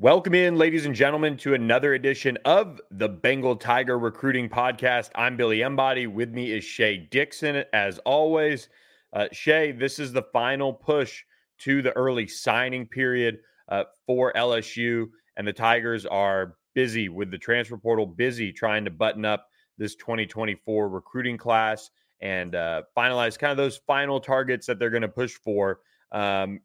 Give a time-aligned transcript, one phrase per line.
[0.00, 5.10] Welcome in, ladies and gentlemen, to another edition of the Bengal Tiger Recruiting Podcast.
[5.16, 6.06] I'm Billy Embody.
[6.06, 8.68] With me is Shea Dixon, as always.
[9.12, 11.24] Uh, Shea, this is the final push
[11.62, 15.06] to the early signing period uh, for LSU,
[15.36, 19.96] and the Tigers are busy with the transfer portal, busy trying to button up this
[19.96, 25.08] 2024 recruiting class and uh, finalize kind of those final targets that they're going to
[25.08, 25.80] push for.
[26.12, 26.60] Um,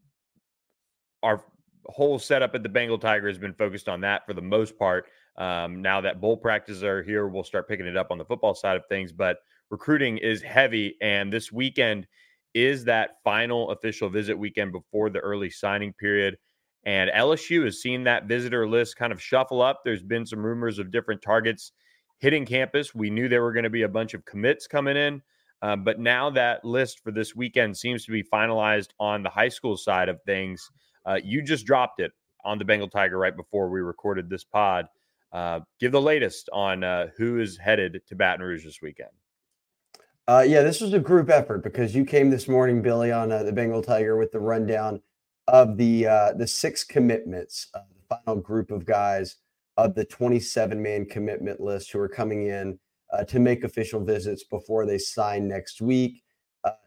[1.23, 1.41] our
[1.87, 5.05] whole setup at the Bengal Tiger has been focused on that for the most part.
[5.37, 8.53] Um, now that bowl practices are here, we'll start picking it up on the football
[8.53, 9.11] side of things.
[9.11, 9.37] But
[9.69, 12.07] recruiting is heavy, and this weekend
[12.53, 16.37] is that final official visit weekend before the early signing period.
[16.85, 19.81] And LSU has seen that visitor list kind of shuffle up.
[19.83, 21.71] There's been some rumors of different targets
[22.19, 22.93] hitting campus.
[22.93, 25.21] We knew there were going to be a bunch of commits coming in.
[25.61, 29.49] Um, but now that list for this weekend seems to be finalized on the high
[29.49, 30.69] school side of things.
[31.05, 32.11] Uh, you just dropped it
[32.43, 34.87] on the Bengal Tiger right before we recorded this pod.
[35.31, 39.09] Uh, give the latest on uh, who is headed to Baton Rouge this weekend.
[40.27, 43.43] Uh, yeah, this was a group effort because you came this morning, Billy, on uh,
[43.43, 45.01] the Bengal Tiger with the rundown
[45.47, 49.37] of the uh, the six commitments, the final group of guys
[49.75, 52.79] of the 27 man commitment list who are coming in
[53.27, 56.23] to make official visits before they sign next week.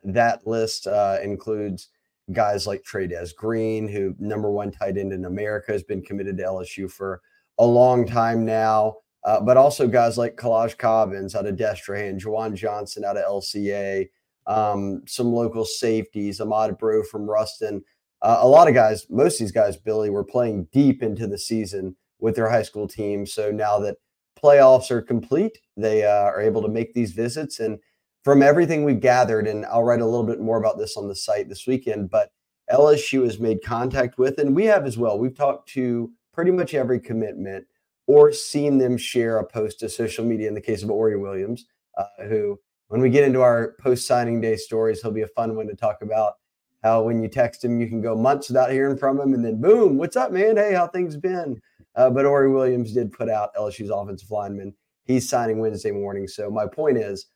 [0.04, 0.86] that list
[1.22, 1.88] includes
[2.32, 6.44] guys like Trey'Dez Green, who number one tight end in America, has been committed to
[6.44, 7.20] LSU for
[7.58, 8.96] a long time now.
[9.24, 14.08] Uh, but also guys like Kolaj Cobbins out of Destrehan, Ju'Juan Johnson out of LCA,
[14.46, 17.82] um, some local safeties, Ahmad Breaux from Ruston.
[18.22, 21.38] Uh, a lot of guys, most of these guys, Billy, were playing deep into the
[21.38, 23.32] season with their high school teams.
[23.32, 23.96] So now that
[24.40, 27.58] playoffs are complete, they uh, are able to make these visits.
[27.58, 27.78] And
[28.26, 31.14] from everything we've gathered, and I'll write a little bit more about this on the
[31.14, 32.32] site this weekend, but
[32.72, 35.16] LSU has made contact with, and we have as well.
[35.16, 37.68] We've talked to pretty much every commitment
[38.08, 41.66] or seen them share a post to social media in the case of Ori Williams,
[41.96, 45.54] uh, who, when we get into our post signing day stories, he'll be a fun
[45.54, 46.34] one to talk about
[46.82, 49.60] how when you text him, you can go months without hearing from him, and then
[49.60, 50.56] boom, what's up, man?
[50.56, 51.62] Hey, how things been?
[51.94, 54.74] Uh, but Ori Williams did put out LSU's offensive lineman.
[55.04, 56.26] He's signing Wednesday morning.
[56.26, 57.26] So my point is,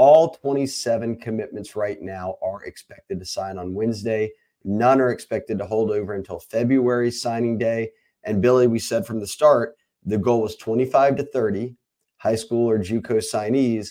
[0.00, 4.32] all 27 commitments right now are expected to sign on Wednesday.
[4.64, 7.90] None are expected to hold over until February signing day.
[8.24, 11.76] And Billy, we said from the start, the goal was 25 to 30
[12.16, 13.90] high school or JUCO signees.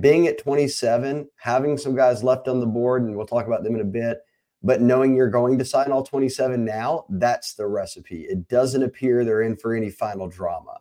[0.00, 3.74] Being at 27, having some guys left on the board, and we'll talk about them
[3.74, 4.20] in a bit,
[4.62, 8.22] but knowing you're going to sign all 27 now, that's the recipe.
[8.22, 10.78] It doesn't appear they're in for any final drama.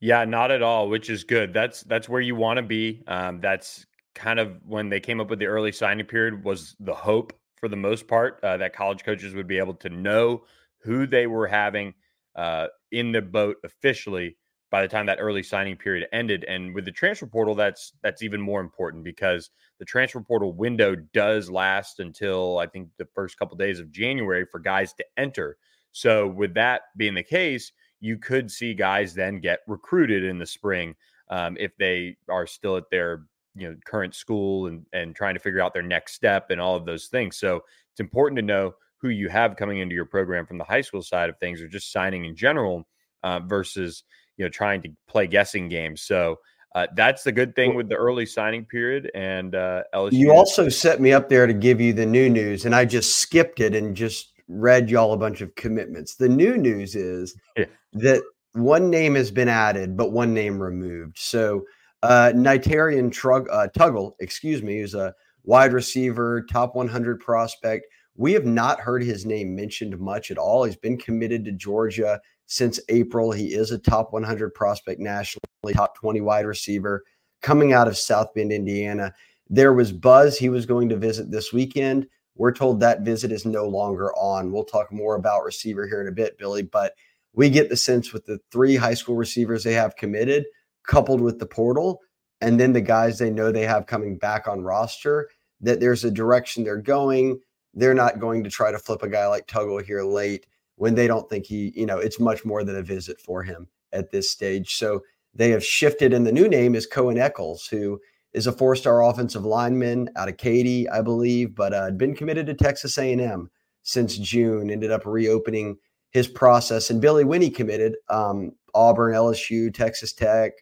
[0.00, 1.52] Yeah, not at all, which is good.
[1.54, 3.02] That's that's where you want to be.
[3.06, 6.94] Um, that's kind of when they came up with the early signing period was the
[6.94, 10.44] hope for the most part uh, that college coaches would be able to know
[10.82, 11.94] who they were having
[12.34, 14.36] uh, in the boat officially
[14.70, 16.44] by the time that early signing period ended.
[16.44, 20.94] And with the transfer portal, that's that's even more important because the transfer portal window
[21.14, 25.56] does last until I think the first couple days of January for guys to enter.
[25.92, 30.46] So with that being the case, you could see guys then get recruited in the
[30.46, 30.94] spring
[31.30, 33.22] um, if they are still at their
[33.54, 36.76] you know current school and and trying to figure out their next step and all
[36.76, 37.36] of those things.
[37.36, 40.80] So it's important to know who you have coming into your program from the high
[40.80, 42.86] school side of things, or just signing in general,
[43.22, 44.04] uh, versus
[44.36, 46.02] you know trying to play guessing games.
[46.02, 46.38] So.
[46.74, 50.12] Uh, that's the good thing with the early signing period and uh, LSU.
[50.12, 53.14] You also set me up there to give you the new news, and I just
[53.14, 56.16] skipped it and just read y'all a bunch of commitments.
[56.16, 57.66] The new news is yeah.
[57.94, 58.22] that
[58.52, 61.18] one name has been added, but one name removed.
[61.18, 61.64] So
[62.02, 65.14] uh, Nitarian Trug, uh, Tuggle, excuse me, who's a
[65.44, 67.86] wide receiver, top 100 prospect.
[68.16, 70.64] We have not heard his name mentioned much at all.
[70.64, 73.32] He's been committed to Georgia since April.
[73.32, 75.42] He is a top 100 prospect nationally,
[75.74, 77.04] top 20 wide receiver
[77.42, 79.12] coming out of South Bend, Indiana.
[79.48, 82.06] There was buzz he was going to visit this weekend.
[82.36, 84.52] We're told that visit is no longer on.
[84.52, 86.94] We'll talk more about receiver here in a bit, Billy, but
[87.32, 90.44] we get the sense with the three high school receivers they have committed,
[90.86, 92.00] coupled with the portal,
[92.40, 95.28] and then the guys they know they have coming back on roster,
[95.60, 97.40] that there's a direction they're going.
[97.74, 100.46] They're not going to try to flip a guy like Tuggle here late.
[100.76, 103.66] when they don't think he, you know, it's much more than a visit for him
[103.92, 104.76] at this stage.
[104.76, 105.02] So
[105.34, 108.00] they have shifted, and the new name is Coen Echols, who
[108.36, 112.44] is a four-star offensive lineman out of Katy, I believe, but uh, had been committed
[112.46, 113.50] to Texas A&M
[113.82, 114.70] since June.
[114.70, 115.78] Ended up reopening
[116.10, 117.96] his process, and Billy Winnie committed.
[118.10, 120.52] Um, Auburn, LSU, Texas Tech,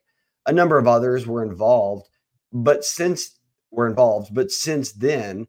[0.46, 2.08] a number of others were involved,
[2.52, 3.40] but since
[3.72, 5.48] were involved, but since then,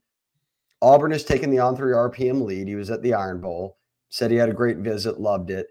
[0.82, 1.78] Auburn has taken the On3
[2.12, 2.68] RPM lead.
[2.68, 3.78] He was at the Iron Bowl,
[4.10, 5.68] said he had a great visit, loved it.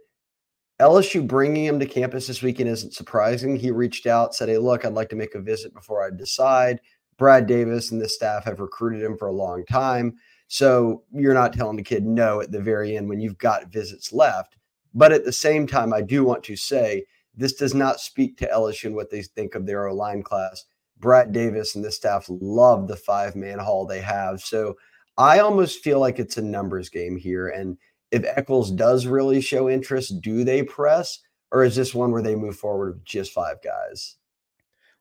[0.81, 3.57] LSU bringing him to campus this weekend isn't surprising.
[3.57, 6.81] He reached out, said, Hey, look, I'd like to make a visit before I decide.
[7.17, 10.17] Brad Davis and the staff have recruited him for a long time.
[10.49, 14.13] So you're not telling the kid no at the very end when you've got visits
[14.13, 14.57] left.
[14.93, 17.05] But at the same time, I do want to say
[17.37, 20.65] this does not speak to LSU and what they think of their O line class.
[20.99, 24.41] Brad Davis and the staff love the five man haul they have.
[24.41, 24.77] So
[25.17, 27.49] I almost feel like it's a numbers game here.
[27.49, 27.77] And
[28.15, 31.19] if Echols does really show interest, do they press,
[31.51, 34.17] or is this one where they move forward with just five guys?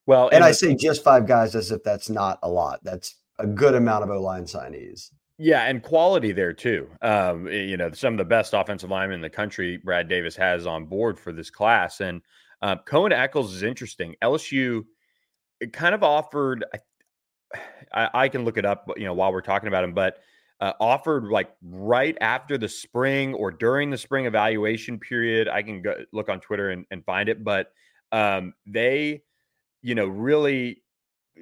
[0.08, 2.80] Well, and, and I say just five guys as if that's not a lot.
[2.84, 5.12] That's a good amount of O line signees.
[5.38, 6.90] Yeah, and quality there too.
[7.04, 10.66] Um, you know, some of the best offensive linemen in the country, Brad Davis has
[10.66, 12.22] on board for this class, and
[12.64, 14.16] uh, Coen Echols is interesting.
[14.24, 14.86] LSU
[15.72, 16.66] kind of offered.
[17.94, 20.18] I, I, can look it up, you know, while we're talking about him, but
[20.64, 25.50] uh, offered like right after the spring or during the spring evaluation period.
[25.50, 27.74] I can go look on Twitter and, and find it, but
[28.14, 29.24] um, they,
[29.82, 30.82] you know, really
[31.38, 31.42] uh,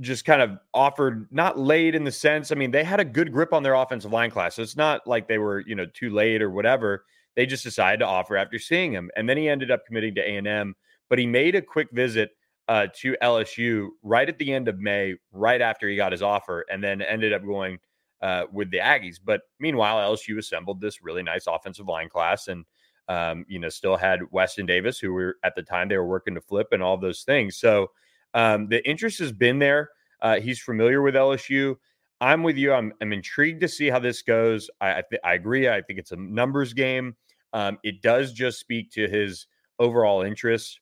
[0.00, 2.52] just kind of offered not late in the sense.
[2.52, 4.54] I mean, they had a good grip on their offensive line class.
[4.54, 7.04] So it's not like they were, you know, too late or whatever.
[7.36, 10.22] They just decided to offer after seeing him, and then he ended up committing to
[10.22, 10.74] A and M.
[11.10, 12.30] But he made a quick visit
[12.68, 16.64] uh, to LSU right at the end of May, right after he got his offer,
[16.70, 17.78] and then ended up going
[18.24, 19.20] uh, with the Aggies.
[19.22, 22.64] But meanwhile, LSU assembled this really nice offensive line class and,
[23.06, 26.34] um, you know, still had Weston Davis, who were at the time they were working
[26.34, 27.58] to flip and all those things.
[27.58, 27.90] So
[28.32, 29.90] um, the interest has been there.
[30.22, 31.76] Uh, he's familiar with LSU.
[32.22, 32.72] I'm with you.
[32.72, 34.70] I'm, I'm intrigued to see how this goes.
[34.80, 35.68] I, I, th- I agree.
[35.68, 37.14] I think it's a numbers game.
[37.52, 39.46] Um, it does just speak to his
[39.78, 40.80] overall interest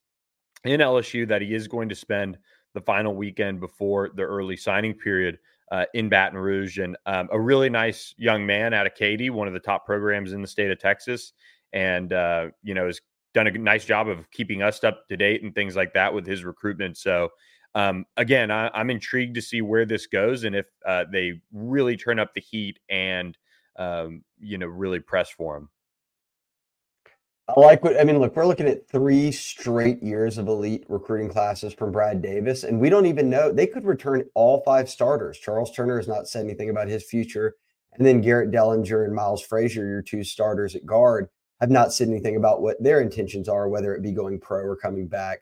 [0.65, 2.38] in LSU that he is going to spend
[2.73, 5.38] the final weekend before the early signing period
[5.73, 9.49] uh, in Baton Rouge, and um, a really nice young man out of Katy, one
[9.49, 11.33] of the top programs in the state of Texas,
[11.73, 13.01] and uh, you know has
[13.33, 16.27] done a nice job of keeping us up to date and things like that with
[16.27, 16.99] his recruitment.
[16.99, 17.31] So
[17.75, 21.97] um, again, I, am intrigued to see where this goes and if uh, they really
[21.97, 23.37] turn up the heat and
[23.79, 25.71] um, you know really press for him.
[27.49, 28.19] I like what I mean.
[28.19, 32.81] Look, we're looking at three straight years of elite recruiting classes from Brad Davis, and
[32.81, 35.39] we don't even know they could return all five starters.
[35.39, 37.56] Charles Turner has not said anything about his future,
[37.94, 41.29] and then Garrett Dellinger and Miles Frazier, your two starters at guard,
[41.61, 44.77] have not said anything about what their intentions are, whether it be going pro or
[44.77, 45.41] coming back.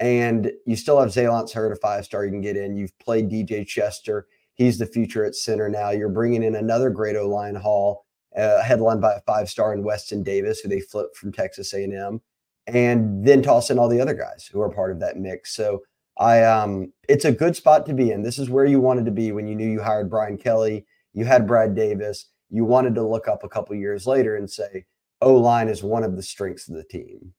[0.00, 2.76] And you still have Zalance Heard, a five star you can get in.
[2.76, 5.90] You've played DJ Chester; he's the future at center now.
[5.90, 8.04] You're bringing in another great O line haul
[8.38, 12.20] uh, headlined by a five star in Weston Davis, who they flipped from Texas A&M,
[12.66, 15.54] and then toss in all the other guys who are part of that mix.
[15.54, 15.82] So
[16.18, 18.22] I, um, it's a good spot to be in.
[18.22, 20.86] This is where you wanted to be when you knew you hired Brian Kelly.
[21.14, 22.26] You had Brad Davis.
[22.50, 24.84] You wanted to look up a couple years later and say,
[25.20, 27.34] O line is one of the strengths of the team.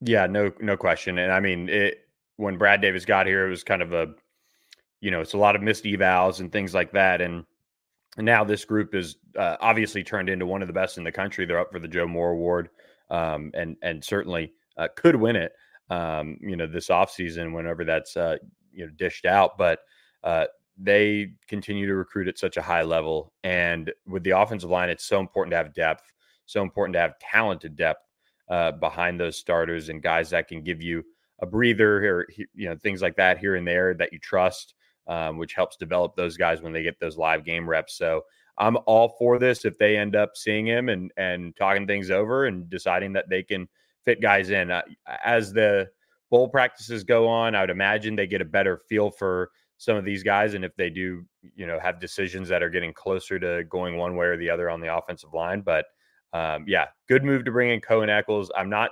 [0.00, 1.18] Yeah, no, no question.
[1.18, 4.12] And I mean, it when Brad Davis got here, it was kind of a,
[5.00, 7.20] you know, it's a lot of missed evals and things like that.
[7.20, 7.44] And
[8.18, 11.46] now this group is uh, obviously turned into one of the best in the country.
[11.46, 12.70] They're up for the Joe Moore Award,
[13.10, 15.52] um, and and certainly uh, could win it.
[15.90, 18.36] Um, you know, this offseason whenever that's uh,
[18.72, 19.80] you know dished out, but
[20.22, 20.46] uh,
[20.78, 23.32] they continue to recruit at such a high level.
[23.42, 26.12] And with the offensive line, it's so important to have depth,
[26.46, 28.02] so important to have talented depth
[28.48, 31.04] uh, behind those starters and guys that can give you
[31.40, 34.74] a breather or you know things like that here and there that you trust
[35.06, 37.96] um, which helps develop those guys when they get those live game reps.
[37.96, 38.22] So
[38.58, 42.46] I'm all for this if they end up seeing him and and talking things over
[42.46, 43.68] and deciding that they can
[44.04, 44.70] fit guys in.
[44.70, 44.82] Uh,
[45.24, 45.88] as the
[46.30, 50.04] bowl practices go on, I would imagine they get a better feel for some of
[50.04, 51.24] these guys, and if they do,
[51.56, 54.70] you know, have decisions that are getting closer to going one way or the other
[54.70, 55.62] on the offensive line.
[55.62, 55.86] But
[56.32, 58.50] um, yeah, good move to bring in Coen Echols.
[58.56, 58.90] I'm not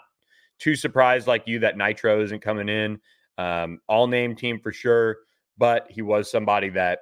[0.59, 3.01] too surprised like you that Nitro isn't coming in.
[3.39, 5.19] Um, all name team for sure
[5.59, 7.01] but he was somebody that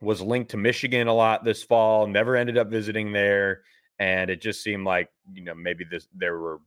[0.00, 3.62] was linked to Michigan a lot this fall, never ended up visiting there.
[3.98, 6.60] And it just seemed like, you know, maybe this there were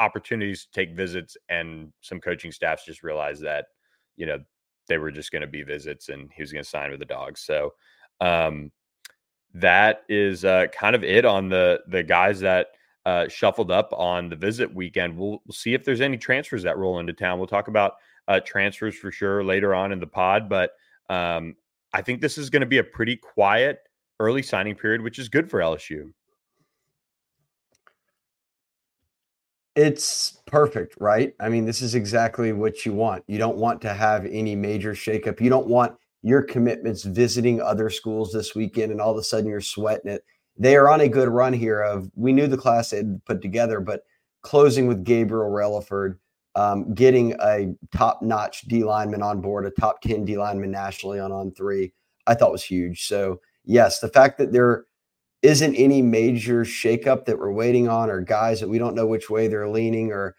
[0.00, 3.66] opportunities to take visits and some coaching staffs just realized that,
[4.16, 4.38] you know,
[4.86, 7.06] they were just going to be visits and he was going to sign with the
[7.06, 7.42] dogs.
[7.42, 7.74] So
[8.20, 8.72] um
[9.54, 12.68] that is uh, kind of it on the the guys that
[13.06, 15.16] uh, shuffled up on the visit weekend.
[15.16, 17.38] We'll, we'll, see if there's any transfers that roll into town.
[17.38, 17.94] We'll talk about
[18.28, 20.72] uh, transfers for sure later on in the pod, but
[21.10, 21.56] um,
[21.92, 23.80] I think this is going to be a pretty quiet
[24.20, 26.12] early signing period, which is good for LSU.
[29.74, 31.34] It's perfect, right?
[31.40, 33.22] I mean, this is exactly what you want.
[33.28, 35.40] You don't want to have any major shakeup.
[35.40, 39.48] You don't want your commitments visiting other schools this weekend and all of a sudden
[39.48, 40.24] you're sweating it.
[40.56, 43.40] They are on a good run here of we knew the class they had put
[43.40, 44.02] together, but
[44.42, 46.18] closing with Gabriel Relaford,
[46.58, 51.30] um, getting a top-notch D lineman on board, a top 10 D lineman nationally on
[51.30, 51.92] on three,
[52.26, 53.06] I thought was huge.
[53.06, 54.86] So yes, the fact that there
[55.42, 59.30] isn't any major shakeup that we're waiting on, or guys that we don't know which
[59.30, 60.34] way they're leaning, or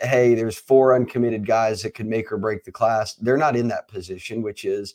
[0.00, 3.14] hey, there's four uncommitted guys that could make or break the class.
[3.14, 4.94] They're not in that position, which is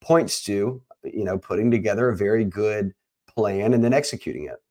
[0.00, 2.94] points to you know putting together a very good
[3.26, 4.62] plan and then executing it.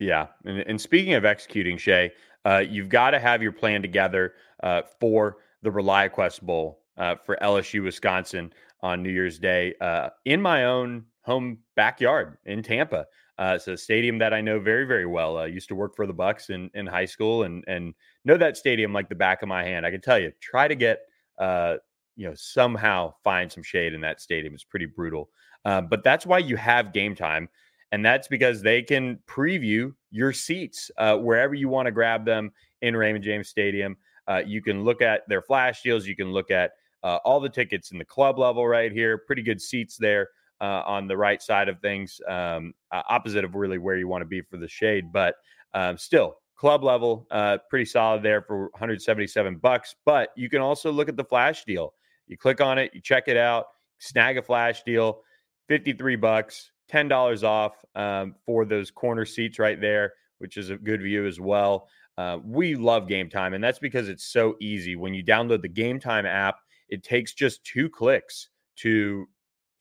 [0.00, 2.10] Yeah, and, and speaking of executing, Shea,
[2.44, 7.38] uh, you've got to have your plan together uh, for the ReliaQuest Bowl uh, for
[7.42, 13.06] LSU Wisconsin on New Year's Day uh, in my own home backyard in Tampa.
[13.38, 15.38] Uh, it's a stadium that I know very, very well.
[15.38, 17.94] I used to work for the Bucs in, in high school and and
[18.24, 19.86] know that stadium like the back of my hand.
[19.86, 21.00] I can tell you, try to get
[21.38, 21.76] uh,
[22.16, 24.54] you know somehow find some shade in that stadium.
[24.54, 25.30] It's pretty brutal.
[25.64, 27.48] But that's why you have Gametime,
[27.90, 32.52] and that's because they can preview your seats uh, wherever you want to grab them
[32.82, 33.96] in Raymond James Stadium.
[34.28, 36.06] Uh, you can look at their flash deals.
[36.06, 39.18] You can look at uh, all the tickets in the club level right here.
[39.18, 40.28] Pretty good seats there
[40.60, 44.26] uh, on the right side of things, um, opposite of really where you want to
[44.26, 45.12] be for the shade.
[45.12, 45.34] But
[45.74, 49.96] um, still, club level, uh, pretty solid there for 177 bucks.
[50.04, 51.94] But you can also look at the flash deal.
[52.28, 53.66] You click on it, you check it out,
[53.98, 55.22] snag a flash deal,
[55.68, 61.02] 53 bucks, $10 off um, for those corner seats right there, which is a good
[61.02, 61.88] view as well.
[62.18, 64.96] Uh, we love Gametime, and that's because it's so easy.
[64.96, 66.56] When you download the Gametime app,
[66.88, 69.26] it takes just two clicks to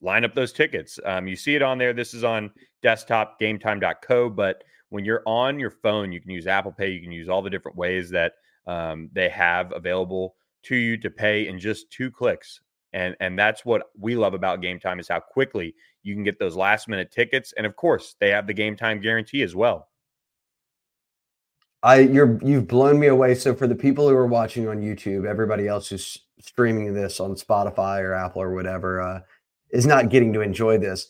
[0.01, 0.99] line up those tickets.
[1.05, 1.93] Um, you see it on there.
[1.93, 6.71] This is on desktop gametime.co, but when you're on your phone, you can use Apple
[6.71, 6.89] Pay.
[6.89, 8.33] You can use all the different ways that
[8.67, 12.61] um, they have available to you to pay in just two clicks.
[12.93, 16.55] And and that's what we love about Gametime is how quickly you can get those
[16.55, 17.53] last minute tickets.
[17.55, 19.89] And of course, they have the Gametime guarantee as well.
[21.83, 23.35] I you're you've blown me away.
[23.35, 27.35] So for the people who are watching on YouTube, everybody else who's streaming this on
[27.35, 29.19] Spotify or Apple or whatever uh,
[29.71, 31.07] is not getting to enjoy this.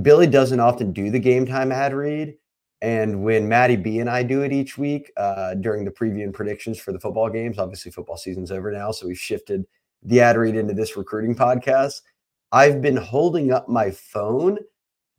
[0.00, 2.36] Billy doesn't often do the Gametime ad read.
[2.80, 6.34] And when Maddie B and I do it each week uh, during the preview and
[6.34, 9.64] predictions for the football games, obviously football season's over now, so we've shifted
[10.02, 12.02] the ad read into this recruiting podcast.
[12.50, 14.58] I've been holding up my phone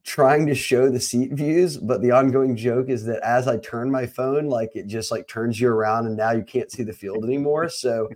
[0.03, 3.89] trying to show the seat views, but the ongoing joke is that as I turn
[3.89, 6.93] my phone, like it just like turns you around and now you can't see the
[6.93, 7.69] field anymore.
[7.69, 8.09] So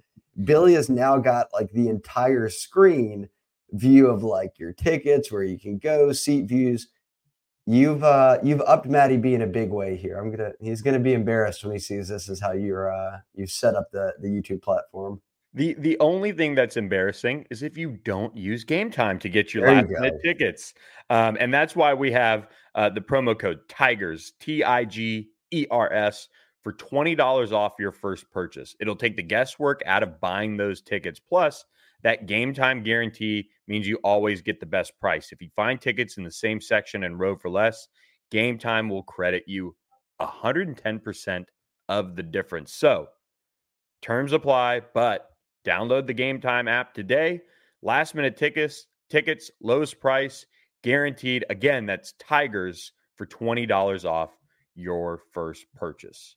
[0.43, 3.29] Billy has now got like the entire screen
[3.71, 6.89] view of like your tickets, where you can go, seat views.
[7.65, 10.17] You've uh you've upped Matty B in a big way here.
[10.17, 13.51] I'm gonna he's gonna be embarrassed when he sees this is how you're uh you've
[13.51, 15.21] set up the the YouTube platform.
[15.57, 19.65] The the only thing that's embarrassing is if you don't use Gametime to get your
[19.65, 20.75] there last you minute tickets.
[21.09, 25.65] Um, and that's why we have uh, the promo code Tigers, T I G E
[25.71, 26.29] R S,
[26.63, 28.75] for $20 off your first purchase.
[28.79, 31.19] It'll take the guesswork out of buying those tickets.
[31.19, 31.65] Plus,
[32.03, 35.31] that Gametime guarantee means you always get the best price.
[35.31, 37.87] If you find tickets in the same section and row for less,
[38.31, 39.75] Gametime will credit you
[40.21, 41.45] 110%
[41.89, 42.73] of the difference.
[42.73, 43.07] So,
[44.03, 45.31] terms apply, but
[45.67, 47.41] download the Gametime app today.
[47.81, 50.45] Last minute tickets, tickets, lowest price,
[50.83, 51.45] guaranteed.
[51.49, 54.31] Again, that's Tigers for $20 off
[54.75, 56.35] your first purchase.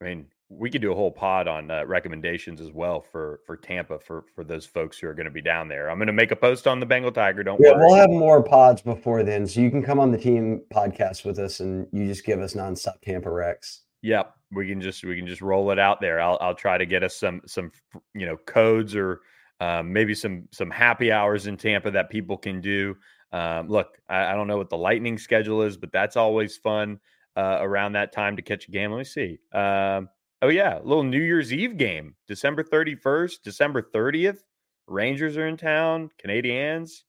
[0.00, 3.56] I mean, we could do a whole pod on uh, recommendations as well for for
[3.56, 5.90] Tampa for for those folks who are going to be down there.
[5.90, 7.42] I'm going to make a post on the Bengal Tiger.
[7.42, 7.86] Don't yeah, worry.
[7.86, 11.38] We'll have more pods before then, so you can come on the team podcast with
[11.38, 13.82] us, and you just give us nonstop Tampa Rex.
[14.02, 16.20] Yep, we can just we can just roll it out there.
[16.20, 17.70] I'll I'll try to get us some some
[18.14, 19.20] you know codes or
[19.60, 22.96] um, maybe some some happy hours in Tampa that people can do.
[23.32, 27.00] Um, look, I, I, don't know what the Lightning schedule is, but that's always fun
[27.34, 28.90] uh, around that time to catch a game.
[28.90, 29.38] Let me see.
[29.54, 30.10] Um,
[30.42, 34.40] Oh yeah, a little New Year's Eve game, December 31st, December 30th.
[34.88, 37.04] Rangers are in town, Canadiens.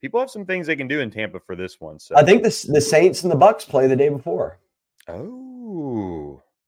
[0.00, 1.98] People have some things they can do in Tampa for this one.
[1.98, 4.58] So I think the the Saints and the Bucs play the day before.
[5.06, 5.47] Oh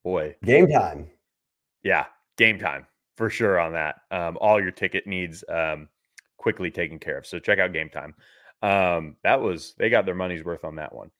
[0.04, 1.08] boy, Gametime.
[1.82, 2.06] Yeah,
[2.38, 2.86] Gametime
[3.20, 3.96] for sure on that.
[4.10, 5.88] Um, all your ticket needs um,
[6.38, 7.26] quickly taken care of.
[7.26, 8.14] So check out Gametime.
[8.62, 11.10] Um, that was they got their money's worth on that one.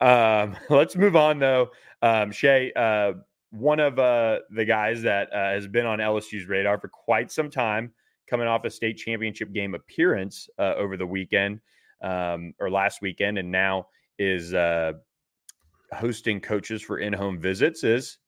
[0.00, 1.68] Um, let's move on though.
[2.00, 3.12] Um, Shea, uh,
[3.50, 7.50] one of uh, the guys that uh, has been on LSU's radar for quite some
[7.50, 7.92] time,
[8.26, 11.60] coming off a state championship game appearance uh, over the weekend
[12.00, 13.88] um, or last weekend, and now
[14.18, 14.92] is uh,
[15.94, 17.84] hosting coaches for in-home visits.
[17.84, 18.18] Is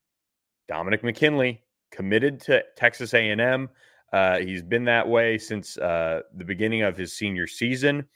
[0.69, 3.69] Dominick McKinley committed to Texas A&M?
[4.13, 8.07] Uh, he's been that way since uh, the beginning of his senior season.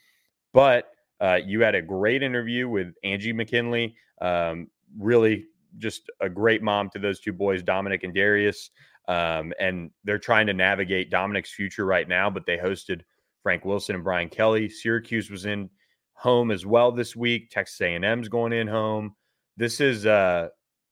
[0.53, 3.95] But uh, you had a great interview with Angie McKinley.
[4.21, 5.45] Um, really,
[5.77, 8.69] just a great mom to those two boys, Dominick and Darius.
[9.07, 12.29] Um, and they're trying to navigate Dominick's future right now.
[12.29, 13.01] But they hosted
[13.41, 14.69] Frank Wilson and Brian Kelly.
[14.69, 15.69] Syracuse was in
[16.13, 17.49] home as well this week.
[17.49, 19.15] Texas A&M's going in home.
[19.57, 20.49] This is uh,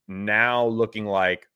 [0.08, 1.48] now looking like,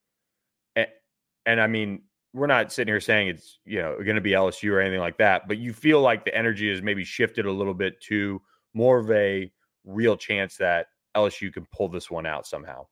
[0.76, 2.02] and I mean,
[2.32, 5.18] we're not sitting here saying it's you know going to be LSU or anything like
[5.18, 8.40] that, but you feel like the energy has maybe shifted a little bit to
[8.72, 9.50] more of a
[9.84, 10.86] real chance that
[11.16, 12.86] LSU can pull this one out somehow.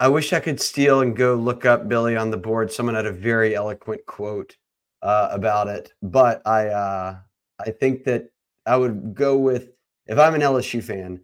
[0.00, 2.72] I wish I could steal and go look up Billy on the board.
[2.72, 4.56] Someone had a very eloquent quote
[5.02, 7.18] uh, about it, but I uh,
[7.58, 8.30] I think that
[8.64, 9.70] I would go with
[10.08, 11.20] if I'm an LSU fan,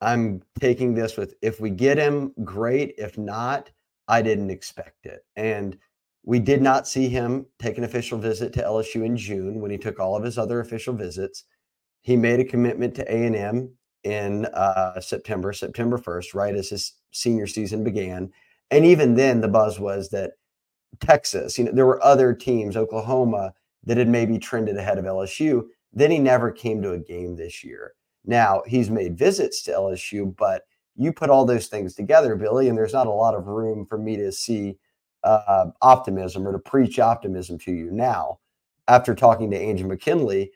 [0.00, 2.94] I'm taking this with if we get him, great.
[2.98, 3.70] If not,
[4.08, 5.24] I didn't expect it.
[5.36, 5.78] And
[6.24, 9.78] we did not see him take an official visit to LSU in June when he
[9.78, 11.44] took all of his other official visits.
[12.02, 13.70] He made a commitment to A&M
[14.04, 18.32] in uh, September, September 1st, right as his senior season began.
[18.70, 20.32] And even then, the buzz was that
[21.00, 23.52] Texas, you know, there were other teams, Oklahoma,
[23.84, 25.64] that had maybe trended ahead of LSU.
[25.92, 27.92] Then he never came to a game this year.
[28.24, 30.62] Now he's made visits to LSU, but
[30.96, 33.96] you put all those things together, Billy, and there's not a lot of room for
[33.96, 34.78] me to see
[35.24, 37.90] uh, optimism or to preach optimism to you.
[37.90, 38.38] Now,
[38.88, 40.52] after talking to Angie McKinley,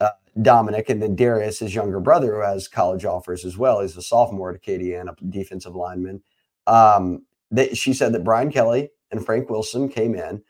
[0.00, 0.10] uh,
[0.42, 3.80] Dominick, and then Darius, his younger brother, who has college offers as well.
[3.80, 6.22] He's a sophomore at Acadiana, defensive lineman.
[6.66, 7.24] Um,
[7.72, 10.42] she said that Brian Kelly and Frank Wilson came in,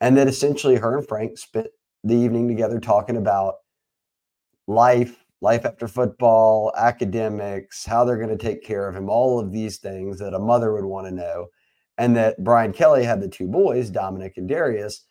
[0.00, 1.68] and that essentially her and Frank spent
[2.02, 3.56] the evening together talking about
[4.66, 9.52] life, life after football, academics, how they're going to take care of him, all of
[9.52, 11.48] these things that a mother would want to know.
[11.98, 15.04] And that Brian Kelly had the two boys, Dominick and Darius,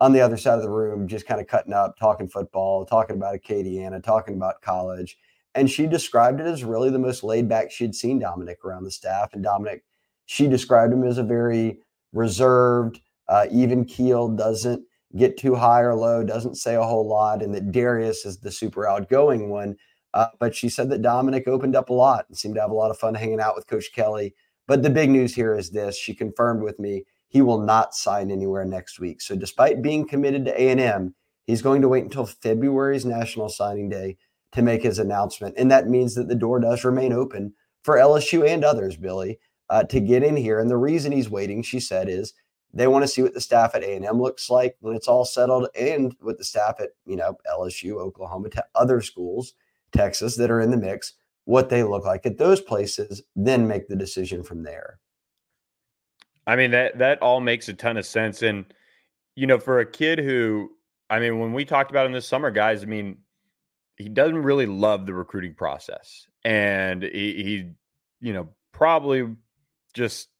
[0.00, 3.16] on the other side of the room, just kind of cutting up, talking football, talking
[3.16, 5.16] about Acadiana, talking about college.
[5.54, 8.90] And she described it as really the most laid back she'd seen Dominick around the
[8.90, 9.34] staff.
[9.34, 9.84] And Dominick,
[10.26, 11.78] she described him as a very
[12.12, 14.82] reserved, uh, even keeled, doesn't
[15.16, 18.50] get too high or low, doesn't say a whole lot, and that Darius is the
[18.50, 19.76] super outgoing one.
[20.14, 22.74] Uh, but she said that Dominick opened up a lot and seemed to have a
[22.74, 24.34] lot of fun hanging out with Coach Kelly.
[24.66, 28.30] But the big news here is this: she confirmed with me he will not sign
[28.30, 29.22] anywhere next week.
[29.22, 31.14] So, despite being committed to A and M,
[31.46, 34.18] he's going to wait until February's National Signing Day
[34.52, 38.46] to make his announcement, and that means that the door does remain open for LSU
[38.46, 39.38] and others, Billy,
[39.70, 40.60] uh, to get in here.
[40.60, 42.34] And the reason he's waiting, she said, is
[42.74, 45.68] they want to see what the staff at A&M looks like when it's all settled
[45.78, 49.54] and with the staff at, you know, LSU, Oklahoma, te- other schools,
[49.92, 53.88] Texas that are in the mix, what they look like at those places, then make
[53.88, 54.98] the decision from there.
[56.46, 58.64] I mean that that all makes a ton of sense and
[59.36, 60.70] you know for a kid who
[61.08, 63.18] I mean when we talked about him this summer guys I mean
[63.96, 67.08] he doesn't really love the recruiting process and he,
[67.44, 67.70] he
[68.20, 69.36] you know probably
[69.94, 70.30] just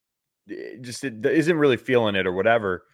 [0.80, 2.84] just isn't really feeling it or whatever.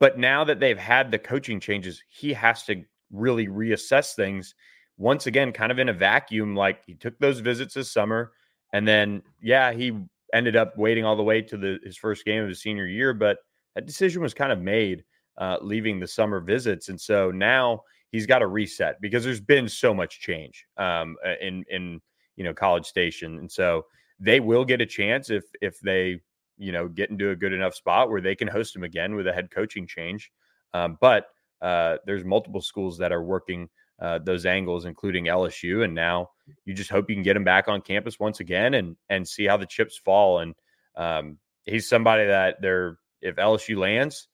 [0.00, 4.54] But now that they've had the coaching changes, he has to really reassess things
[4.96, 6.54] once again, kind of in a vacuum.
[6.54, 8.32] Like he took those visits this summer,
[8.72, 9.98] and then yeah, he
[10.34, 13.14] ended up waiting all the way to the his first game of his senior year.
[13.14, 13.38] But
[13.74, 15.04] that decision was kind of made
[15.38, 19.68] uh, leaving the summer visits, and so now he's got to reset because there's been
[19.68, 22.00] so much change um, in in
[22.36, 23.84] you know College Station, and so
[24.20, 26.20] they will get a chance if if they
[26.58, 29.26] you know, get into a good enough spot where they can host him again with
[29.26, 30.30] a head coaching change.
[30.74, 31.26] Um, but
[31.62, 33.68] uh, there's multiple schools that are working
[34.00, 36.30] uh, those angles, including LSU, and now
[36.64, 39.46] you just hope you can get him back on campus once again and and see
[39.46, 40.38] how the chips fall.
[40.38, 40.54] And
[40.96, 44.28] um, he's somebody that they're if LSU lands,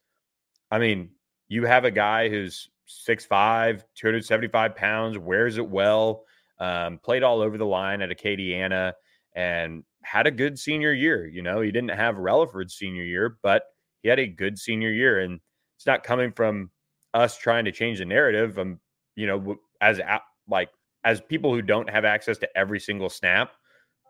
[0.71, 1.11] I mean,
[1.49, 2.69] you have a guy who's
[3.09, 6.25] 6'5, 275 pounds, wears it well,
[6.59, 8.93] um, played all over the line at Acadiana,
[9.35, 11.27] and had a good senior year.
[11.27, 13.65] You know, he didn't have Relaford's senior year, but
[14.03, 15.21] he had a good senior year.
[15.21, 15.41] And
[15.77, 16.71] it's not coming from
[17.15, 18.59] us trying to change the narrative.
[18.59, 18.81] Um,
[19.17, 20.01] you know, as
[20.49, 20.69] like
[21.05, 23.53] as people who don't have access to every single snap,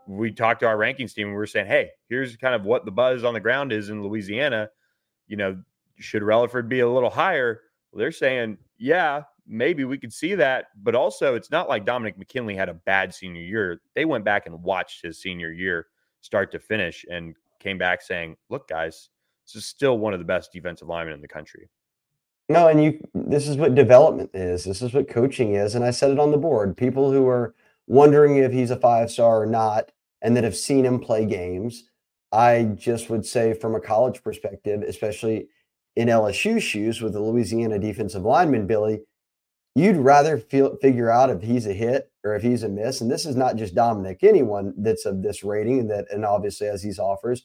[0.07, 2.85] we talked to our rankings team and we were saying, hey, here's kind of what
[2.85, 4.69] the buzz on the ground is in Louisiana.
[5.29, 5.63] You know,
[5.99, 7.61] should Relaford be a little higher?
[7.91, 10.67] Well, they're saying, yeah, maybe we could see that.
[10.83, 13.81] But also, it's not like Dominick McKinley had a bad senior year.
[13.95, 15.87] They went back and watched his senior year
[16.21, 19.11] start to finish and came back saying, look, guys,
[19.47, 21.69] this is still one of the best defensive linemen in the country.
[22.49, 24.65] No, and you this is what development is.
[24.65, 25.75] This is what coaching is.
[25.75, 26.77] And I said it on the board.
[26.77, 27.55] People who are
[27.87, 31.85] wondering if he's a five star or not, and that have seen him play games,
[32.33, 35.49] I just would say from a college perspective, especially
[35.97, 39.01] in LSU shoes with the Louisiana defensive lineman, Billy,
[39.75, 43.01] you'd rather feel figure out if he's a hit or if he's a miss.
[43.01, 46.83] And this is not just Dominick, anyone that's of this rating that and obviously as
[46.83, 47.45] these offers,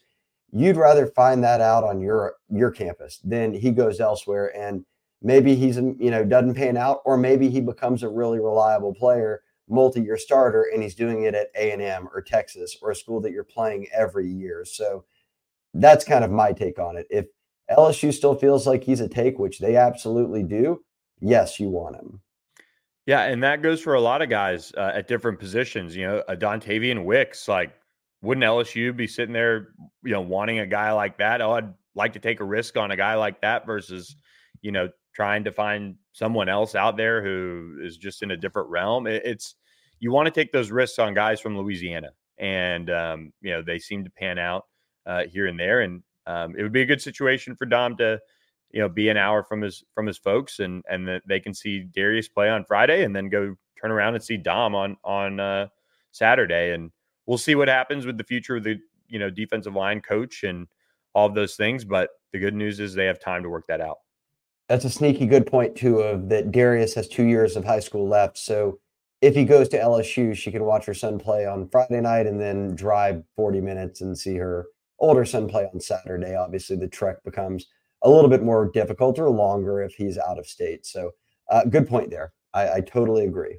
[0.51, 4.85] you'd rather find that out on your your campus than he goes elsewhere and
[5.21, 8.93] maybe he's um, you know doesn't pan out or maybe he becomes a really reliable
[8.93, 13.31] player multi-year starter and he's doing it at a&m or texas or a school that
[13.31, 15.03] you're playing every year so
[15.75, 17.25] that's kind of my take on it if
[17.71, 20.81] lsu still feels like he's a take which they absolutely do
[21.21, 22.21] yes you want him
[23.05, 26.23] yeah and that goes for a lot of guys uh, at different positions you know
[26.27, 27.73] a dontayvion wicks like
[28.21, 29.69] wouldn't lsu be sitting there
[30.03, 32.91] you know wanting a guy like that oh i'd like to take a risk on
[32.91, 34.15] a guy like that versus
[34.61, 38.69] you know trying to find someone else out there who is just in a different
[38.69, 39.05] realm.
[39.05, 39.55] It, it's
[39.99, 43.79] you want to take those risks on guys from Louisiana, and um, you know they
[43.79, 44.65] seem to pan out
[45.05, 48.19] uh, here and there, and um, it would be a good situation for Dom to
[48.71, 51.53] you know be an hour from his from his folks, and and that they can
[51.53, 55.39] see Darius play on Friday, and then go turn around and see Dom on on
[55.39, 55.67] uh,
[56.11, 56.91] Saturday, and
[57.25, 58.77] we'll see what happens with the future of the
[59.07, 60.67] you know defensive line coach and
[61.13, 61.85] all of those things.
[61.85, 63.97] But the good news is they have time to work that out.
[64.67, 65.99] That's a sneaky good point too.
[65.99, 68.37] Of that, Darius has two years of high school left.
[68.37, 68.79] So
[69.21, 72.39] if he goes to LSU, she can watch her son play on Friday night and
[72.39, 74.67] then drive 40 minutes and see her
[74.99, 76.35] older son play on Saturday.
[76.35, 77.65] Obviously, the trek becomes
[78.03, 80.85] a little bit more difficult or longer if he's out of state.
[80.85, 81.11] So,
[81.49, 82.33] uh, good point there.
[82.53, 83.57] I, I, totally agree.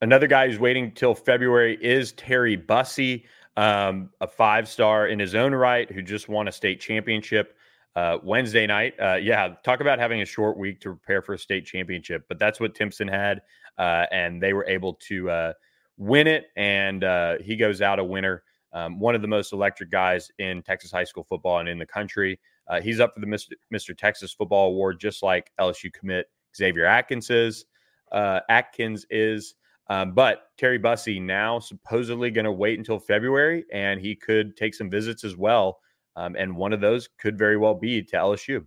[0.00, 3.24] Another guy who's waiting till February is Terry Bussey,
[3.56, 7.56] um, a five star in his own right, who just won a state championship
[7.96, 8.94] uh, Wednesday night.
[9.00, 12.38] Uh, yeah, talk about having a short week to prepare for a state championship, but
[12.38, 13.42] that's what Timpson had,
[13.78, 15.52] uh, and they were able to uh,
[15.96, 18.44] win it, and uh, he goes out a winner.
[18.72, 21.86] Um, one of the most electric guys in Texas high school football and in the
[21.86, 22.38] country.
[22.68, 23.52] Uh, he's up for the Mr.
[23.72, 23.96] Mr.
[23.96, 26.26] Texas Football Award, just like LSU commit
[26.56, 27.64] Xavier Atkins is.
[28.12, 29.54] Atkins is.
[29.90, 34.74] Um, but Terry Bussey now supposedly going to wait until February, and he could take
[34.74, 35.80] some visits as well
[36.18, 38.66] um, and one of those could very well be to LSU.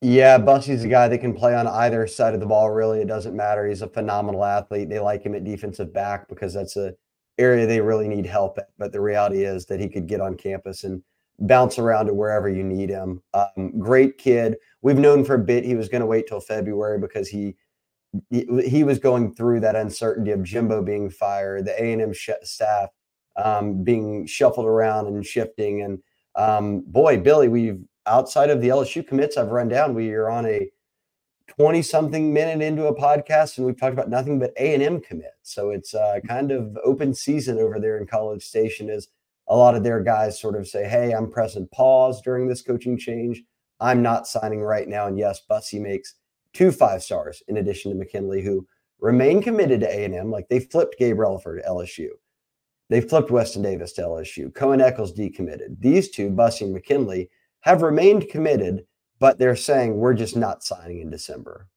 [0.00, 2.72] Yeah, Bussey's a guy that can play on either side of the ball.
[2.72, 3.68] Really, it doesn't matter.
[3.68, 4.88] He's a phenomenal athlete.
[4.88, 6.92] They like him at defensive back because that's a
[7.38, 8.70] area they really need help at.
[8.78, 11.04] But the reality is that he could get on campus and
[11.38, 13.22] bounce around to wherever you need him.
[13.34, 14.56] Um, great kid.
[14.82, 17.56] We've known for a bit he was going to wait till February because he,
[18.30, 22.12] he, he was going through that uncertainty of Jimbo being fired, the A and M
[22.12, 22.90] sh- staff
[23.36, 25.82] um, being shuffled around and shifting.
[25.82, 25.98] And
[26.34, 30.46] um, boy, Billy, we've outside of the LSU commits I've run down, we are on
[30.46, 30.70] a
[31.48, 35.36] 20 something minute into a podcast and we've talked about nothing but A&M commits.
[35.42, 39.08] So it's uh, kind of open season over there in College Station as
[39.48, 42.98] a lot of their guys sort of say, hey, I'm pressing pause during this coaching
[42.98, 43.42] change.
[43.80, 45.06] I'm not signing right now.
[45.06, 46.14] And yes, Bussey makes
[46.52, 48.66] two five stars in addition to McKinley, who
[49.00, 50.30] remain committed to A&M.
[50.30, 52.08] Like they flipped Gabe Relaford to LSU.
[52.88, 54.52] They flipped Weston Davis to LSU.
[54.52, 55.80] Coen Echols decommitted.
[55.80, 58.84] These two, Bussey and McKinley, have remained committed,
[59.18, 61.68] but they're saying we're just not signing in December.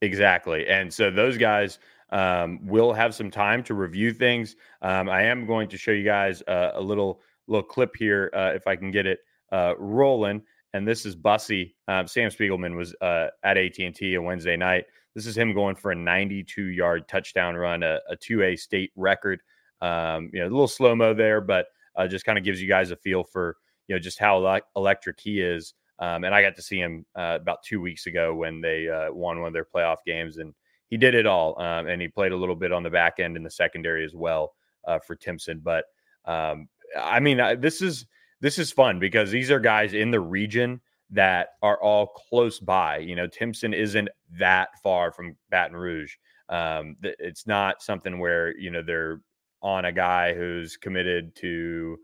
[0.00, 0.66] Exactly.
[0.68, 1.78] And so those guys
[2.14, 4.54] um, will have some time to review things.
[4.80, 8.52] Um, I am going to show you guys uh, a little little clip here uh,
[8.54, 9.18] if I can get it
[9.52, 10.40] uh, rolling.
[10.72, 11.74] And this is Bussey.
[11.88, 14.84] Um, Sam Spiegelman was uh, at AT&T a Wednesday night.
[15.14, 19.40] This is him going for a 92 yard touchdown run, a, a 2A state record.
[19.82, 22.68] Um, you know, a little slow mo there, but uh, just kind of gives you
[22.68, 23.56] guys a feel for
[23.88, 25.74] you know just how le- electric he is.
[25.98, 29.40] Um, and I got to see him uh, about two weeks ago when they won
[29.40, 30.54] one of their playoff games, and
[30.94, 31.60] he did it all.
[31.60, 34.14] Um, and he played a little bit on the back end in the secondary as
[34.14, 34.54] well
[34.86, 35.58] uh, for Timpson.
[35.58, 35.86] But
[36.24, 38.06] um, I mean, this is
[38.40, 40.80] this is fun because these are guys in the region
[41.10, 42.98] that are all close by.
[42.98, 46.14] You know, Timpson isn't that far from Baton Rouge.
[46.48, 49.20] Um, it's not something where you know they're
[49.62, 51.98] on a guy who's committed to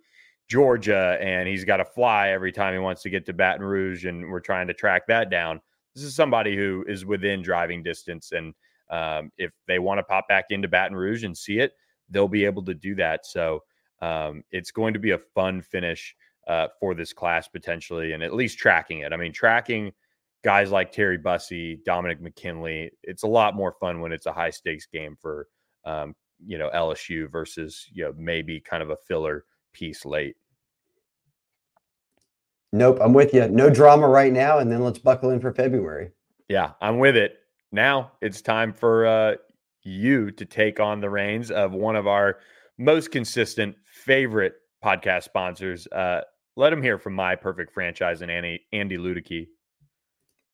[0.49, 4.05] Georgia and he's got to fly every time he wants to get to Baton Rouge,
[4.05, 5.61] and we're trying to track that down.
[5.95, 8.53] This is somebody who is within driving distance, and
[8.91, 11.73] um, if they want to pop back into Baton Rouge and see it,
[12.11, 13.25] they'll be able to do that.
[13.27, 13.63] So
[14.03, 16.15] um, it's going to be a fun finish
[16.47, 19.13] uh, for this class potentially, and at least tracking it.
[19.13, 19.93] I mean, tracking
[20.43, 22.91] guys like Terry Bussey, Dominick McKinley.
[23.03, 25.49] It's a lot more fun when it's a high stakes game for
[25.85, 30.37] um, you know LSU versus you know maybe kind of a filler piece late.
[32.73, 33.49] Nope, I'm with you.
[33.49, 36.13] No drama right now, and then let's buckle in for February.
[36.49, 37.40] Yeah, I'm with it.
[37.73, 39.35] Now it's time for uh,
[39.83, 42.39] you to take on the reins of one of our
[42.79, 44.55] most consistent favorite
[44.85, 45.87] podcast sponsors.
[45.89, 46.23] Uh,
[46.57, 49.47] let them hear from my perfect franchise and Andy Andy Ludicky.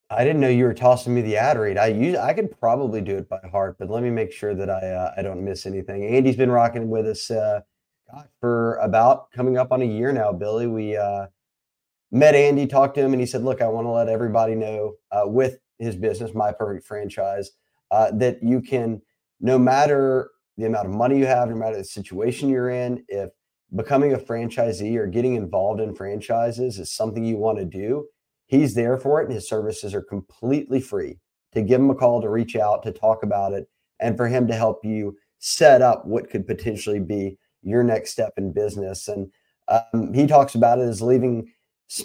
[0.09, 1.79] I didn't know you were tossing me the ad read.
[1.79, 4.71] I use I could probably do it by heart, but let me make sure that
[4.71, 6.05] I uh, I don't miss anything.
[6.05, 7.61] Andy's been rocking with us uh,
[8.41, 10.33] for about coming up on a year now.
[10.33, 11.27] Billy, we uh,
[12.13, 14.95] met Andy, talked to him, and he said, "Look, I want to let everybody know
[15.11, 17.53] uh, with his business, My Perfect Franchise,
[17.91, 19.03] uh, that you can,
[19.41, 23.31] no matter the amount of money you have, no matter the situation you're in, if
[23.75, 28.07] becoming a franchisee or getting involved in franchises is something you want to do,
[28.47, 31.19] he's there for it, and his services are completely free.
[31.53, 34.47] To give him a call, to reach out, to talk about it, and for him
[34.49, 39.09] to help you set up what could potentially be your next step in business.
[39.09, 39.33] And
[39.69, 41.51] um, he talks about it as leaving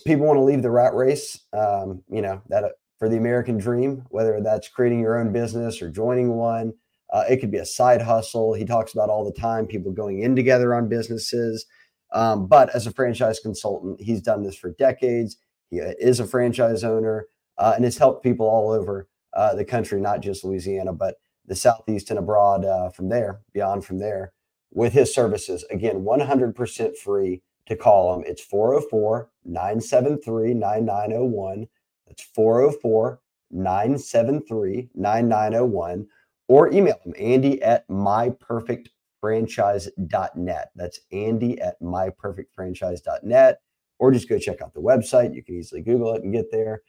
[0.05, 2.63] people want to leave the rat race, um, you know, that
[3.01, 6.71] for the American dream, whether that's creating your own business or joining one.
[7.11, 8.53] Uh, it could be a side hustle.
[8.53, 11.65] He talks about all the time people going in together on businesses.
[12.13, 15.37] Um, but as a franchise consultant, he's done this for decades.
[15.71, 17.25] He uh, is a franchise owner
[17.57, 21.15] uh, and has helped people all over uh, the country, not just Louisiana, but
[21.47, 24.31] the Southeast and abroad uh, from there, beyond from there,
[24.71, 25.65] with his services.
[25.71, 28.23] Again, 100% free to call him.
[28.27, 31.67] It's 404 973 9901.
[32.11, 33.19] That's 404
[33.51, 36.07] 973 9901.
[36.49, 40.71] Or email him, Andy at myperfectfranchise.net.
[40.75, 43.61] That's Andy at myperfectfranchise.net.
[43.99, 45.33] Or just go check out the website.
[45.33, 46.81] You can easily Google it and get there.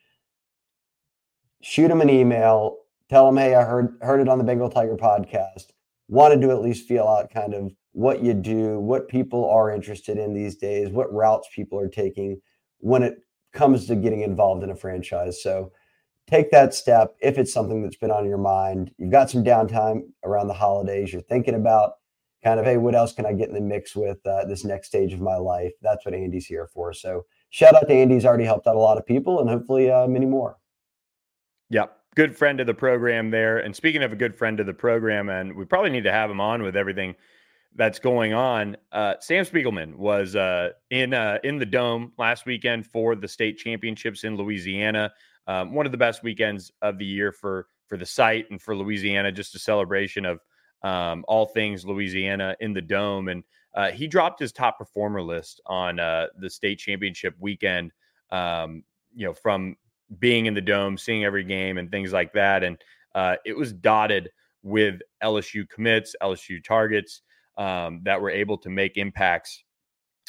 [1.61, 2.79] Shoot him an email.
[3.09, 5.67] Tell him, hey, I heard heard it on the Bengal Tiger podcast.
[6.09, 10.19] Wanted to at least feel out kind of what you do, what people are interested
[10.19, 12.41] in these days, what routes people are taking
[12.79, 13.19] when it
[13.53, 15.43] comes to getting involved in a franchise.
[15.43, 15.73] So
[16.29, 18.91] take that step if it's something that's been on your mind.
[18.99, 21.13] You've got some downtime around the holidays.
[21.13, 21.95] You're thinking about
[22.43, 24.89] kind of, hey, what else can I get in the mix with uh, this next
[24.89, 25.73] stage of my life?
[25.83, 26.93] That's what Andy's here for.
[26.93, 28.15] So shout out to Andy.
[28.15, 30.59] He's already helped out a lot of people and hopefully uh, many more.
[31.71, 31.97] Yep.
[32.15, 33.59] Good friend of the program there.
[33.59, 36.31] And speaking of a good friend of the program, and we probably need to have
[36.31, 37.15] him on with everything–
[37.75, 38.77] that's going on.
[38.91, 43.59] Uh, Sam Spiegelman was uh, in uh, in the dome last weekend for the state
[43.59, 45.13] championships in Louisiana.
[45.47, 48.77] Um, one of the best weekends of the year for for the site and for
[48.77, 49.33] Louisiana.
[49.33, 50.41] Just a celebration of
[50.83, 53.29] um, all things Louisiana in the dome.
[53.29, 57.93] And uh, he dropped his top performer list on uh, the state championship weekend.
[58.31, 59.77] Um, you know, from
[60.19, 62.63] being in the dome, seeing every game, and things like that.
[62.63, 62.79] And
[63.15, 64.31] uh, it was dotted
[64.63, 67.23] with LSU commits, LSU targets
[67.59, 69.65] um, that were able to make impacts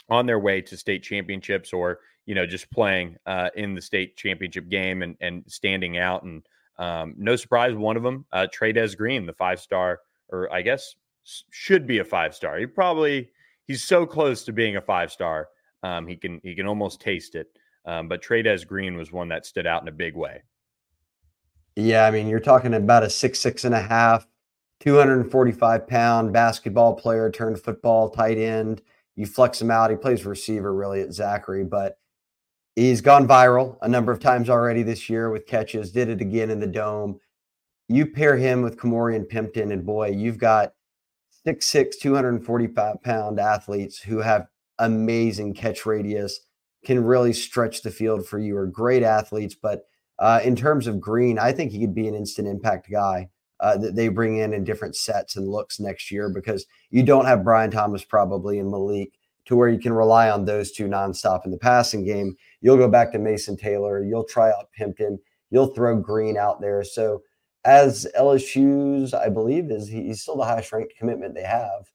[0.10, 4.16] on their way to state championships or you know just playing uh, in the state
[4.18, 6.44] championship game and and standing out and
[6.80, 10.96] um, no surprise one of them uh, Trey'Dez Green the five star or I guess
[11.52, 13.30] should be a five star he probably
[13.66, 15.48] he's so close to being a five star
[15.84, 17.48] um, he can he can almost taste it
[17.86, 20.44] um, but Trey'Dez Green was one that stood out in a big way.
[21.76, 24.28] Yeah I mean you're talking about a six six and a half
[24.84, 28.82] 245 pound basketball player turned football tight end.
[29.16, 29.90] You flex him out.
[29.90, 31.98] He plays receiver really at Zachary, but
[32.76, 36.50] he's gone viral a number of times already this year with catches, did it again
[36.50, 37.22] in the dome.
[37.88, 40.74] You pair him with Ka'Morreun Pimpton, and boy, you've got
[41.48, 44.48] 6'6, 245 pound athletes who have
[44.80, 46.42] amazing catch radius,
[46.84, 49.56] can really stretch the field for you, are great athletes.
[49.56, 49.86] But
[50.20, 53.30] uh, in terms of Green, I think he could be an instant impact guy
[53.64, 57.26] uh, that they bring in in different sets and looks next year because you don't
[57.26, 59.14] have Brian Thomas probably and Malik
[59.46, 62.36] to where you can rely on those two nonstop in the passing game.
[62.60, 64.04] You'll go back to Mason Taylor.
[64.04, 65.18] You'll try out Pimpton.
[65.50, 66.84] You'll throw Green out there.
[66.84, 67.24] So
[67.64, 71.90] as LSU's, I believe, is he's still the highest ranked commitment they have,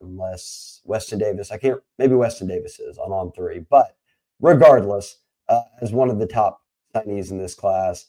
[0.00, 1.52] unless Weston Davis.
[1.52, 1.80] I can't.
[1.98, 3.96] Maybe Weston Davis is on on three, but
[4.40, 8.06] regardless, uh, as one of the top signees in this class,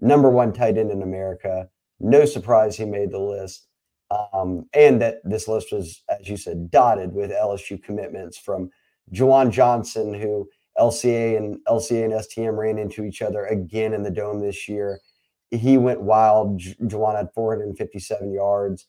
[0.00, 1.68] number one tight end in America.
[2.04, 3.66] No surprise he made the list.
[4.10, 8.70] Um, and that this list was, as you said, dotted with LSU commitments from
[9.12, 10.46] Ju'Juan Johnson, who
[10.78, 15.00] LCA and LCA and STM ran into each other again in the dome this year.
[15.50, 16.60] He went wild.
[16.60, 18.86] Ju'Juan had 457 yards,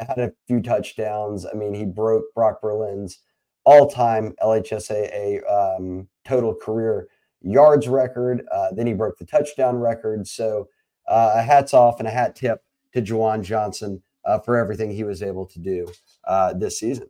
[0.00, 1.44] had a few touchdowns.
[1.46, 3.18] I mean, he broke Brock Berlin's
[3.64, 7.08] all-time LHSAA um, total career
[7.42, 8.42] yards record.
[8.50, 10.26] Uh, then he broke the touchdown record.
[10.26, 10.68] So
[11.06, 12.62] a hats off and a hat tip
[12.92, 15.86] to Ju'Juan Johnson uh, for everything he was able to do
[16.26, 17.08] uh, this season.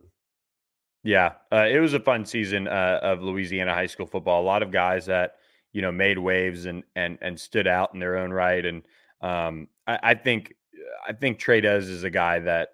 [1.03, 4.41] Yeah, uh, it was a fun season of Louisiana high school football.
[4.41, 5.35] A lot of guys that
[5.75, 8.65] you know made waves and and and stood out in their own right.
[8.65, 8.81] And
[9.21, 10.55] um, I, I think
[11.05, 12.69] I think Trey'Dez is a guy that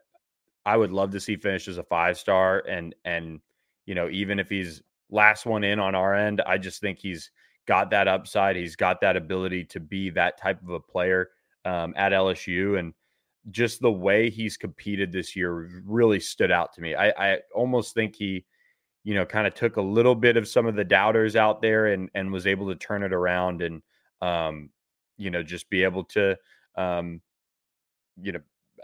[0.67, 2.63] I would love to see finish as a five star.
[2.69, 3.41] And and
[3.87, 7.31] you know even if he's last one in on our end, I just think he's
[7.67, 8.55] got that upside.
[8.55, 11.29] He's got that ability to be that type of a player
[11.65, 12.93] um, at LSU and
[13.49, 16.95] just the way he's competed this year really stood out to me.
[16.95, 18.45] I, I almost think he,
[19.03, 21.87] you know, kind of took a little bit of some of the doubters out there
[21.87, 23.81] and and was able to turn it around and
[24.21, 24.69] um,
[25.17, 26.37] you know, just be able to
[26.75, 27.21] um,
[28.21, 28.41] you know,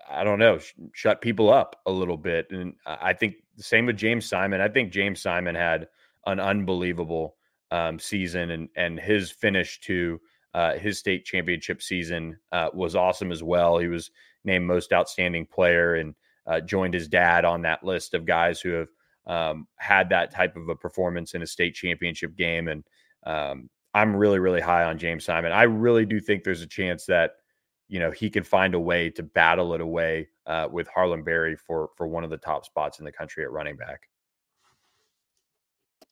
[0.10, 2.48] I don't know, sh- shut people up a little bit.
[2.52, 4.62] And I think the same with James Simon.
[4.62, 5.88] I think James Simon had
[6.26, 7.37] an unbelievable
[7.71, 10.19] um, season and and his finish to
[10.53, 13.77] uh, his state championship season uh, was awesome as well.
[13.77, 14.12] He was
[14.43, 16.15] named most outstanding player and
[16.47, 18.88] uh, joined his dad on that list of guys who have
[19.27, 22.69] um, had that type of a performance in a state championship game.
[22.69, 22.84] And
[23.25, 25.51] um, I'm really, really high on James Simon.
[25.51, 27.34] I really do think there's a chance that
[27.89, 31.56] you know he can find a way to battle it away uh, with Harlem Berry
[31.56, 34.10] for for one of the top spots in the country at running back.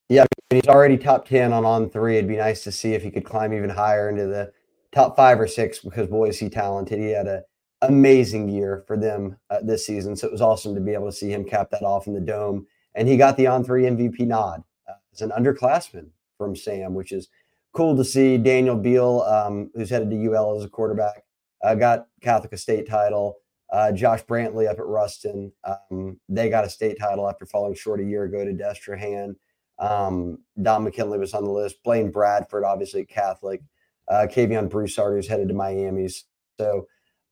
[0.09, 2.15] Yeah, he's already top ten on On3.
[2.15, 4.51] It'd be nice to see if he could climb even higher into the
[4.91, 6.99] top five or six because boy is he talented.
[6.99, 7.43] He had a
[7.81, 10.15] amazing year for them uh, this season.
[10.15, 12.21] So it was awesome to be able to see him cap that off in the
[12.21, 12.65] dome.
[12.93, 17.29] And he got the On3 MVP nod uh, as an underclassman from Sam, which is
[17.73, 18.37] cool to see.
[18.37, 21.23] Daniel Beal, um, who's headed to UL as a quarterback,
[21.63, 23.37] uh, got Catholic state title.
[23.71, 27.99] Uh, Josh Brantley up at Ruston, um, they got a state title after falling short
[27.99, 29.35] a year ago to Destrehan.
[29.79, 31.83] Um, Don McKinley was on the list.
[31.83, 33.61] Blaine Bradford, obviously Catholic.
[34.07, 36.25] Uh, Kavion Broussard, who's headed to Miami's.
[36.59, 36.88] So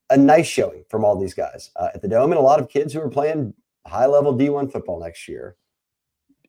[0.09, 2.69] a nice showing from all these guys uh, at the Dome and a lot of
[2.69, 3.53] kids who are playing
[3.85, 5.55] high level D1 football next year.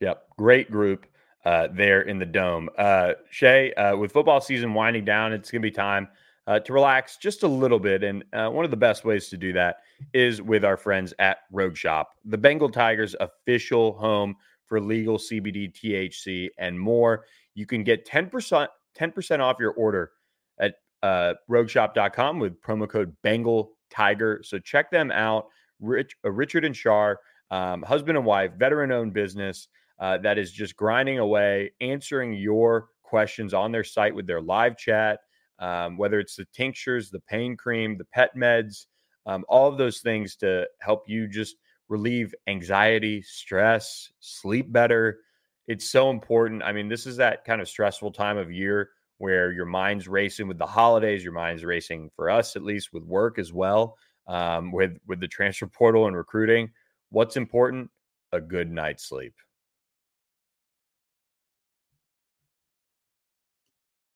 [0.00, 0.24] Yep.
[0.36, 1.06] Great group
[1.44, 2.68] uh, there in the Dome.
[2.76, 6.08] Uh, Shea, uh, with football season winding down, it's going to be time
[6.46, 8.02] uh, to relax just a little bit.
[8.02, 9.78] And uh, one of the best ways to do that
[10.12, 15.72] is with our friends at Rogue Shop, the Bengal Tigers official home for legal CBD,
[15.72, 17.24] THC, and more.
[17.54, 20.12] You can get 10%, 10% off your order
[20.58, 24.40] at uh, rogueshop.com with promo code Bengal Tiger.
[24.42, 25.46] So check them out.
[25.80, 30.50] Rich, uh, Richard and Shar, um, husband and wife, veteran owned business uh, that is
[30.50, 35.20] just grinding away, answering your questions on their site with their live chat,
[35.58, 38.86] um, whether it's the tinctures, the pain cream, the pet meds,
[39.26, 41.56] um, all of those things to help you just
[41.94, 45.20] relieve anxiety, stress, sleep better.
[45.68, 46.64] It's so important.
[46.64, 50.48] I mean, this is that kind of stressful time of year where your mind's racing
[50.48, 54.72] with the holidays, your mind's racing for us at least with work as well, um,
[54.72, 56.68] with with the transfer portal and recruiting.
[57.10, 57.88] What's important?
[58.32, 59.34] A good night's sleep.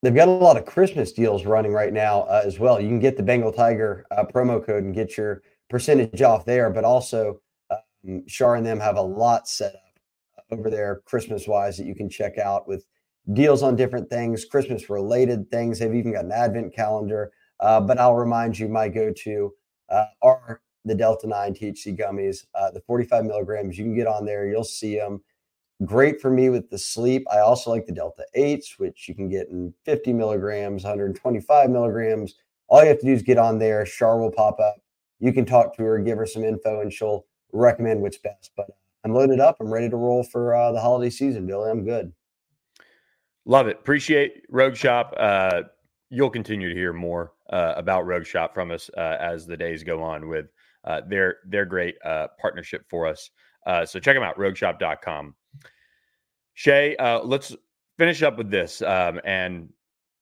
[0.02, 2.80] They've got a lot of Christmas deals running right now uh, as well.
[2.80, 6.70] You can get the Bengal Tiger uh, promo code and get your percentage off there,
[6.70, 7.40] but also
[8.26, 9.98] Shar and them have a lot set up
[10.38, 12.86] uh, over there Christmas wise that you can check out with
[13.32, 15.78] deals on different things, Christmas related things.
[15.78, 17.32] They've even got an advent calendar.
[17.60, 19.52] Uh, but I'll remind you, my go to
[19.90, 23.76] uh, are the Delta 9 THC gummies, uh, the 45 milligrams.
[23.76, 25.22] You can get on there, you'll see them.
[25.84, 27.24] Great for me with the sleep.
[27.30, 32.34] I also like the Delta 8s, which you can get in 50 milligrams, 125 milligrams.
[32.68, 33.86] All you have to do is get on there.
[33.86, 34.76] Shar will pop up.
[35.20, 38.52] You can talk to her, give her some info, and she'll recommend what's best.
[38.56, 38.70] But
[39.04, 39.56] I'm loaded up.
[39.60, 41.70] I'm ready to roll for uh, the holiday season, Billy.
[41.70, 42.12] I'm good.
[43.44, 43.78] Love it.
[43.78, 45.14] Appreciate Rogue Shop.
[45.16, 45.62] Uh,
[46.10, 49.82] you'll continue to hear more uh, about Rogue Shop from us uh, as the days
[49.82, 50.46] go on with
[50.84, 53.30] uh, their their great uh, partnership for us.
[53.84, 55.34] So check them out, rogueshop.com.
[56.54, 57.54] Shea, let's
[57.98, 58.80] finish up with this.
[58.80, 59.68] Um, and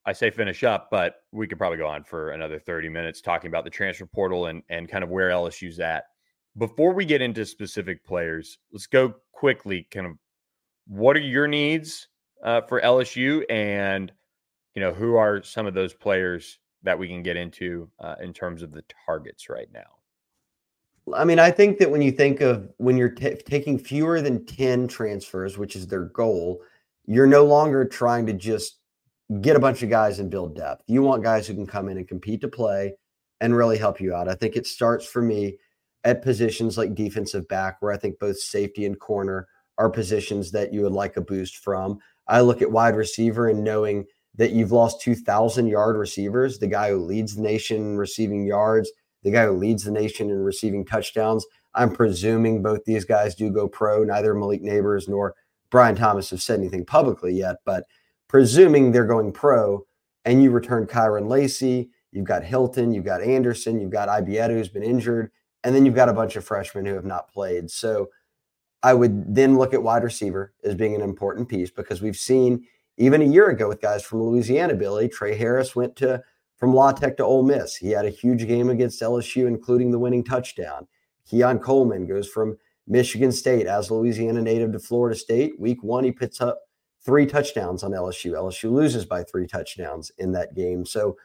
[0.05, 3.49] I say finish up, but we could probably go on for another 30 minutes talking
[3.49, 6.05] about the transfer portal and, and kind of where LSU's at.
[6.57, 9.87] Before we get into specific players, let's go quickly.
[9.91, 10.13] Kind of
[10.87, 12.07] what are your needs?
[12.43, 14.11] uh, for LSU, and
[14.75, 18.33] you know who are some of those players that we can get into uh, in
[18.33, 19.81] terms of the targets right now.
[21.15, 24.45] I mean, I think that when you think of when you're t- taking fewer than
[24.45, 26.61] 10 transfers, which is their goal,
[27.05, 28.79] you're no longer trying to just
[29.41, 30.83] get a bunch of guys and build depth.
[30.87, 32.93] You want guys who can come in and compete to play
[33.41, 34.27] and really help you out.
[34.27, 35.57] I think it starts for me
[36.03, 40.73] at positions like defensive back, where I think both safety and corner are positions that
[40.73, 41.99] you would like a boost from.
[42.27, 46.91] I look at wide receiver and knowing that you've lost 2,000 yard receivers, the guy
[46.91, 48.91] who leads the nation in receiving yards,
[49.23, 51.45] the guy who leads the nation in receiving touchdowns.
[51.73, 54.03] I'm presuming both these guys do go pro.
[54.03, 55.35] Neither Malik Nabers nor
[55.69, 57.85] Brian Thomas have said anything publicly yet, but
[58.27, 59.85] presuming they're going pro
[60.25, 64.69] and you return Kyren Lacy, you've got Hilton, you've got Anderson, you've got Ibieta who's
[64.69, 65.31] been injured,
[65.63, 67.69] and then you've got a bunch of freshmen who have not played.
[67.69, 68.09] So
[68.83, 72.65] I would then look at wide receiver as being an important piece because we've seen
[72.97, 76.21] even a year ago with guys from Louisiana, Billy, Tre Harris went to
[76.57, 77.75] from La Tech to Ole Miss.
[77.75, 80.87] He had a huge game against LSU, including the winning touchdown.
[81.29, 85.59] Keon Coleman goes from Michigan State as Louisiana native to Florida State.
[85.59, 86.61] Week one, he puts up
[87.05, 88.31] three touchdowns on LSU.
[88.31, 90.85] LSU loses by three touchdowns in that game.
[90.85, 91.17] So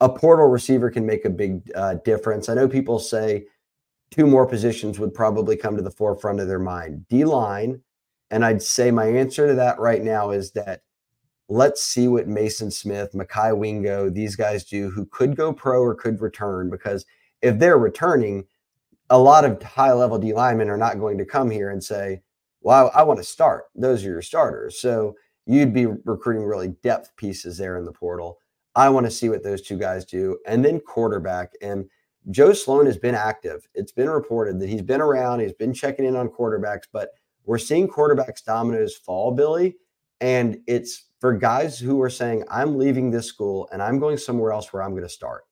[0.00, 2.48] a portal receiver can make a big uh, difference.
[2.48, 3.44] I know people say
[4.10, 7.80] two more positions would probably come to the forefront of their mind D line.
[8.30, 10.82] And I'd say my answer to that right now is that
[11.48, 15.94] let's see what Mason Smith, Mekhi Wingo, these guys do who could go pro or
[15.94, 16.70] could return.
[16.70, 17.04] Because
[17.42, 18.46] if they're returning,
[19.10, 22.22] a lot of high level D linemen are not going to come here and say,
[22.60, 23.64] well, I, I want to start.
[23.74, 24.78] Those are your starters.
[24.78, 28.38] So you'd be recruiting really depth pieces there in the portal.
[28.76, 30.38] I want to see what those two guys do.
[30.46, 31.52] And then quarterback.
[31.60, 31.88] And
[32.28, 33.66] Joe Sloan has been active.
[33.74, 37.10] It's been reported that he's been around, he's been checking in on quarterbacks, but
[37.44, 39.76] we're seeing quarterbacks dominoes fall, Billy.
[40.20, 44.52] And it's for guys who are saying, I'm leaving this school and I'm going somewhere
[44.52, 45.44] else where I'm going to start.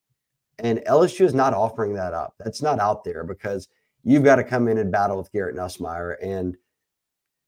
[0.58, 2.34] And LSU is not offering that up.
[2.38, 3.68] That's not out there because
[4.04, 6.16] you've got to come in and battle with Garrett Nussmeier.
[6.22, 6.56] And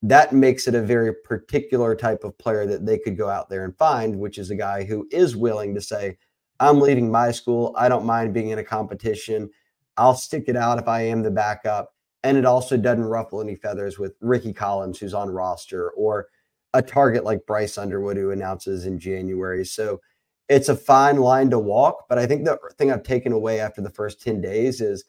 [0.02, 3.64] that makes it a very particular type of player that they could go out there
[3.64, 6.16] and find, which is a guy who is willing to say,
[6.60, 7.74] I'm leaving my school.
[7.76, 9.50] I don't mind being in a competition.
[9.96, 11.94] I'll stick it out if I am the backup.
[12.22, 16.28] And it also doesn't ruffle any feathers with Rickie Collins, who's on roster, or
[16.74, 19.64] a target like Bryce Underwood, who announces in January.
[19.64, 20.00] So
[20.48, 22.04] it's a fine line to walk.
[22.08, 25.04] But I think the thing I've taken away after the first 10 days is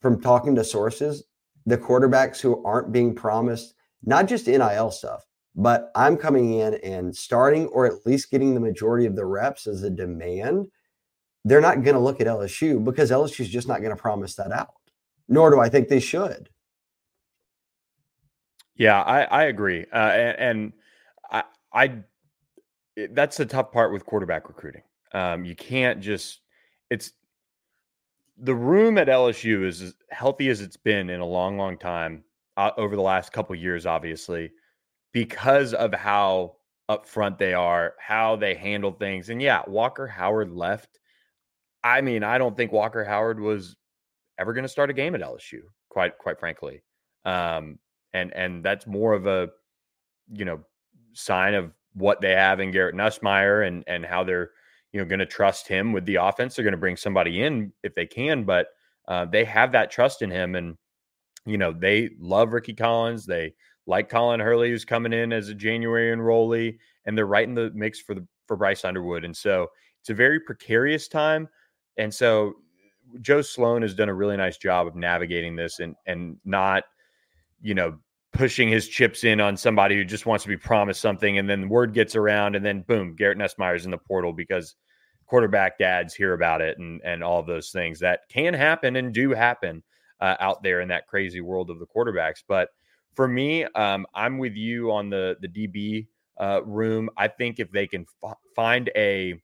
[0.00, 1.24] from talking to sources,
[1.66, 5.24] the quarterbacks who aren't being promised not just NIL stuff,
[5.54, 9.66] but I'm coming in and starting or at least getting the majority of the reps
[9.66, 10.68] as a demand.
[11.44, 14.34] They're not going to look at LSU because LSU is just not going to promise
[14.36, 14.74] that out.
[15.28, 16.48] Nor do I think they should.
[18.76, 20.72] Yeah, I, I agree, uh, and, and
[21.30, 24.82] I, I that's the tough part with quarterback recruiting.
[25.12, 26.40] Um, you can't just
[26.90, 27.12] it's
[28.38, 32.24] the room at LSU is as healthy as it's been in a long, long time
[32.56, 34.50] uh, over the last couple years, obviously,
[35.12, 36.56] because of how
[36.90, 39.28] upfront they are, how they handle things.
[39.28, 40.98] And yeah, Walker Howard left.
[41.84, 43.76] I mean, I don't think Walker Howard was
[44.38, 46.82] ever going to start a game at LSU, quite quite frankly.
[47.24, 47.78] Um,
[48.12, 49.50] and and that's more of a
[50.32, 50.60] you know
[51.12, 54.50] sign of what they have in Garrett Nussmeier and and how they're
[54.92, 56.54] you know going to trust him with the offense.
[56.54, 58.68] They're going to bring somebody in if they can, but
[59.08, 60.76] uh, they have that trust in him, and
[61.46, 63.26] you know, they love Rickie Collins.
[63.26, 63.54] They
[63.86, 67.70] like Colin Hurley, who's coming in as a January enrollee, and they're right in the
[67.74, 69.24] mix for the for Bryce Underwood.
[69.24, 69.68] And so
[70.00, 71.48] it's a very precarious time.
[71.96, 72.54] And so
[73.20, 76.84] Joe Sloan has done a really nice job of navigating this and and not,
[77.60, 77.98] you know,
[78.32, 81.62] pushing his chips in on somebody who just wants to be promised something, and then
[81.62, 84.74] the word gets around, and then boom, Garrett Nussmeier's in the portal because
[85.26, 89.30] quarterback dads hear about it and and all those things that can happen and do
[89.30, 89.82] happen
[90.20, 92.42] uh, out there in that crazy world of the quarterbacks.
[92.46, 92.70] But
[93.14, 96.06] for me, um, I'm with you on the the DB
[96.40, 97.10] uh, room.
[97.16, 99.40] I think if they can f- find a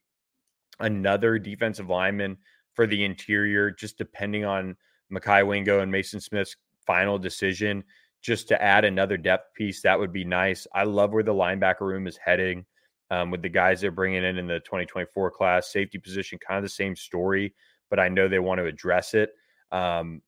[0.80, 2.36] another defensive lineman
[2.74, 4.76] for the interior, just depending on
[5.12, 6.56] Mekhi Wingo and Mason Smith's
[6.86, 7.84] final decision,
[8.22, 10.66] just to add another depth piece, that would be nice.
[10.74, 12.64] I love where the linebacker room is heading.
[13.10, 16.62] Um, with the guys they're bringing in in the 2024 class, safety position, kind of
[16.62, 17.54] the same story,
[17.88, 19.30] but I know they want to address it.
[19.72, 20.20] Um,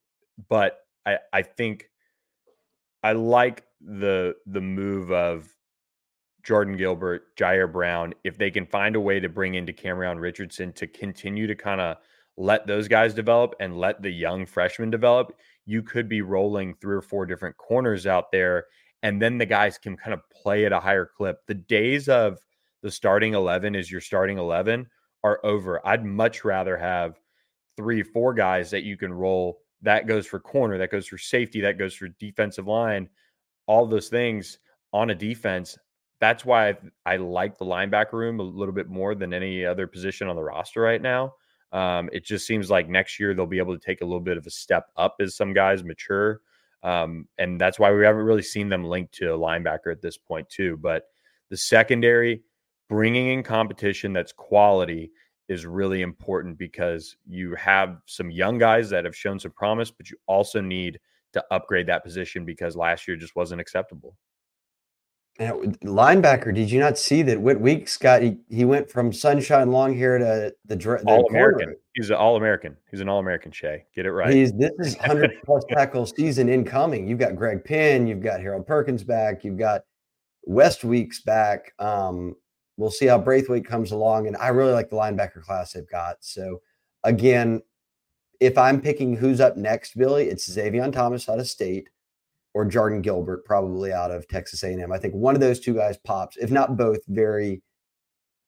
[0.49, 1.90] but I I think
[3.03, 5.55] I like the the move of
[6.43, 10.73] Jardin Gilbert, Jair Brown, if they can find a way to bring in Decamerion Richardson
[10.75, 11.97] to continue to kind of
[12.37, 15.35] let those guys develop and let the young freshmen develop,
[15.67, 18.67] you could be rolling three or four different corners out there.
[19.03, 21.47] And then the guys can kind of play at a higher clip.
[21.47, 22.39] The days of
[22.83, 24.87] the starting 11 is your starting 11
[25.23, 25.87] are over.
[25.87, 27.19] I'd much rather have
[27.77, 31.61] three, four guys that you can roll that goes for corner, that goes for safety,
[31.63, 33.09] that goes for defensive line,
[33.67, 34.59] all those things
[34.93, 35.79] on a defense.
[36.21, 36.77] That's why I,
[37.07, 40.43] I like the linebacker room a little bit more than any other position on the
[40.43, 41.35] roster right now.
[41.73, 44.37] Um, it just seems like next year they'll be able to take a little bit
[44.37, 46.41] of a step up as some guys mature.
[46.83, 50.17] Um, and that's why we haven't really seen them linked to a linebacker at this
[50.17, 50.79] point, too.
[50.79, 51.05] But
[51.49, 52.43] the secondary,
[52.89, 55.13] bringing in competition that's quality
[55.51, 60.09] is really important because you have some young guys that have shown some promise, but
[60.09, 61.01] you also need
[61.33, 64.17] to upgrade that position because last year just wasn't acceptable.
[65.41, 69.73] Now, linebacker, did you not see that Whit Weeks got he, he went from sunshine
[69.73, 71.75] long hair to the, the all American.
[71.95, 72.77] He's an all American.
[72.89, 73.51] He's an all American.
[73.51, 74.33] Shea, get it right.
[74.33, 77.09] He's this is hundred plus tackle season incoming.
[77.09, 79.83] You've got Greg Penn, you've got Harold Perkins back, you've got
[80.47, 81.73] Whit Weeks back.
[81.81, 82.37] Um,
[82.81, 86.17] we'll see how Braithwaite comes along, and I really like the linebacker class they've got.
[86.21, 86.63] So
[87.05, 87.61] again,
[88.41, 91.91] if I'm picking who's up next, Billy, it's Zavion Thomas out of state
[92.55, 94.91] or Jardin Gilbert, probably out of Texas A&M.
[94.91, 97.63] I think one of those two guys pops, if not both, very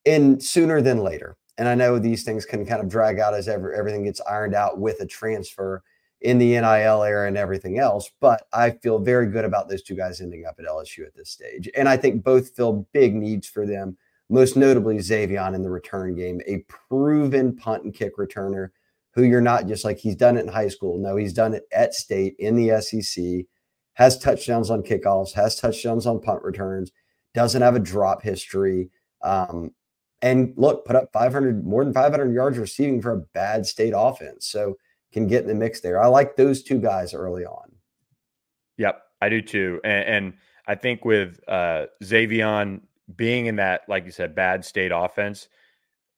[0.04, 1.36] in sooner than later.
[1.58, 4.54] And I know these things can kind of drag out as ever everything gets ironed
[4.54, 5.82] out with a transfer
[6.22, 8.10] in the NIL era and everything else.
[8.20, 11.30] But I feel very good about those two guys ending up at LSU at this
[11.30, 11.68] stage.
[11.76, 13.96] And I think both fill big needs for them,
[14.32, 18.70] most notably Zavion in the return game, a proven punt and kick returner
[19.12, 20.98] who you're not just like he's done it in high school.
[20.98, 23.44] No, he's done it at state in the SEC,
[23.92, 26.92] has touchdowns on kickoffs, has touchdowns on punt returns,
[27.34, 28.88] doesn't have a drop history.
[29.22, 29.72] Um,
[30.22, 34.46] and look, put up 500, more than 500 yards receiving for a bad state offense.
[34.46, 34.78] So
[35.12, 36.02] can get in the mix there.
[36.02, 37.70] I like those two guys early on.
[38.78, 39.78] Yep, I do too.
[39.84, 40.34] And, and
[40.66, 42.80] I think with uh, Zavion
[43.16, 45.48] being in that, like you said, bad state offense,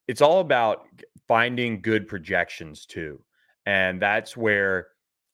[0.09, 0.87] it's all about
[1.27, 3.23] finding good projections too.
[3.67, 4.89] And that's where,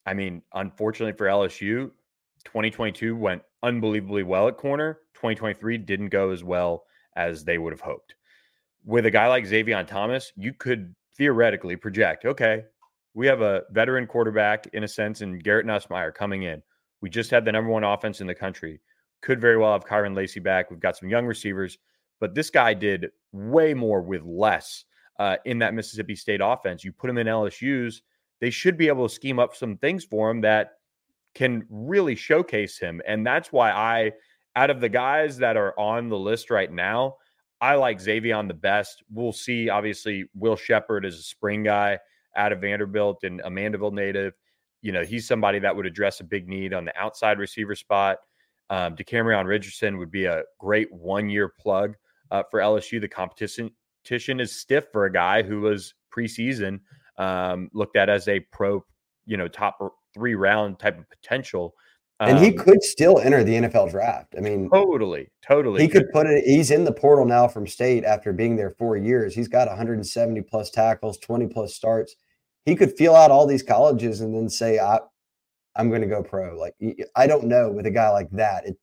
[0.05, 1.91] I mean, unfortunately for LSU,
[2.45, 4.99] 2022 went unbelievably well at corner.
[5.15, 6.85] 2023 didn't go as well
[7.15, 8.15] as they would have hoped.
[8.85, 12.63] With a guy like Zavion Thomas, you could theoretically project, okay,
[13.13, 16.63] we have a veteran quarterback in a sense, and Garrett Nussmeier coming in.
[17.01, 18.79] We just had the number one offense in the country.
[19.21, 20.69] Could very well have Kyren Lacy back.
[20.71, 21.77] We've got some young receivers,
[22.19, 24.85] but this guy did way more with less
[25.19, 26.83] uh, in that Mississippi State offense.
[26.83, 28.01] You put him in LSU's,
[28.39, 30.71] they should be able to scheme up some things for him that
[31.35, 33.01] can really showcase him.
[33.07, 34.13] And that's why I,
[34.55, 37.17] out of the guys that are on the list right now,
[37.61, 39.03] I like Zavion the best.
[39.11, 39.69] We'll see.
[39.69, 41.99] Obviously, Will Sheppard is a spring guy
[42.35, 44.33] out of Vanderbilt and a Mandeville native.
[44.81, 48.17] You know, he's somebody that would address a big need on the outside receiver spot.
[48.71, 51.95] Um, Decamerion Richardson would be a great one year plug
[52.31, 53.01] uh, for LSU.
[53.01, 53.69] The competition
[54.39, 56.79] is stiff for a guy who was preseason
[57.17, 58.83] um, looked at as a pro,
[59.25, 59.77] you know, top
[60.13, 61.75] three round type of potential.
[62.21, 64.35] Um, and he um, could still enter the NFL draft.
[64.37, 65.81] I mean, totally, totally.
[65.81, 66.45] He could put it.
[66.45, 69.35] He's in the portal now from state after being there four years.
[69.35, 72.15] He's got 170 plus tackles, 20 plus starts
[72.65, 74.99] he could feel out all these colleges and then say, I,
[75.75, 76.57] I'm going to go pro.
[76.57, 76.75] Like,
[77.15, 78.65] I don't know with a guy like that.
[78.65, 78.77] It,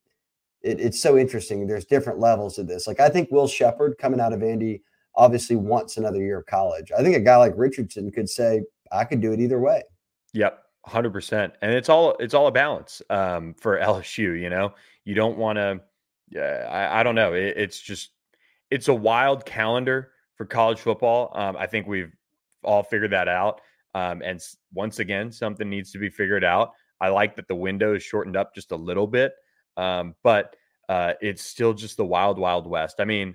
[0.62, 1.66] it, it's so interesting.
[1.66, 2.86] There's different levels of this.
[2.86, 4.80] Like, I think Will Sheppard coming out of Vandy
[5.14, 6.90] obviously wants another year of college.
[6.96, 9.82] I think a guy like Richardson could say, I could do it either way.
[10.32, 10.62] Yep.
[10.86, 14.72] 100% and it's all it's all a balance um, for lsu you know
[15.04, 15.80] you don't want to
[16.36, 18.10] uh, I, I, don't know it, it's just
[18.70, 22.12] it's a wild calendar for college football um, i think we've
[22.64, 23.60] all figured that out
[23.98, 24.40] um, and
[24.72, 26.72] once again, something needs to be figured out.
[27.00, 29.32] I like that the window is shortened up just a little bit,
[29.76, 30.54] um, but
[30.88, 33.00] uh, it's still just the wild, wild west.
[33.00, 33.34] I mean,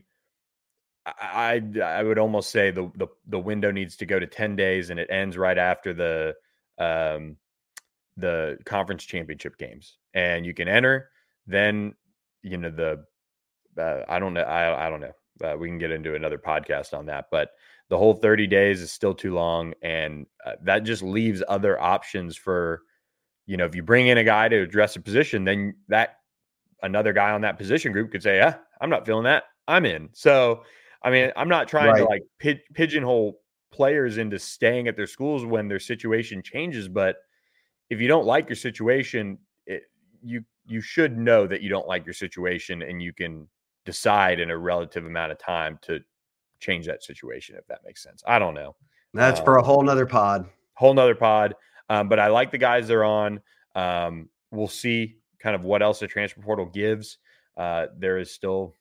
[1.06, 4.90] I I would almost say the, the the window needs to go to ten days,
[4.90, 6.36] and it ends right after the
[6.78, 7.36] um,
[8.16, 11.10] the conference championship games, and you can enter.
[11.46, 11.94] Then
[12.42, 13.04] you know the
[13.82, 15.14] uh, I don't know I I don't know.
[15.44, 17.50] Uh, we can get into another podcast on that, but
[17.90, 22.36] the whole 30 days is still too long and uh, that just leaves other options
[22.36, 22.82] for
[23.46, 26.18] you know if you bring in a guy to address a position then that
[26.82, 30.10] another guy on that position group could say yeah i'm not feeling that i'm in
[30.14, 30.64] so
[31.04, 32.00] i mean i'm not trying right.
[32.00, 33.40] to like pi- pigeonhole
[33.72, 37.18] players into staying at their schools when their situation changes but
[37.90, 39.84] if you don't like your situation it,
[40.22, 43.48] you you should know that you don't like your situation and you can
[43.86, 46.00] decide in a relative amount of time to
[46.64, 48.24] change that situation if that makes sense.
[48.26, 48.76] I don't know.
[49.14, 50.48] That's um, for a um, whole nother pod.
[50.76, 51.56] Whole nother pod.
[51.90, 53.42] Um, but I like the guys they're on.
[53.76, 57.18] Um, we'll see kind of what else the transfer portal gives.
[57.58, 58.74] Uh, there is still,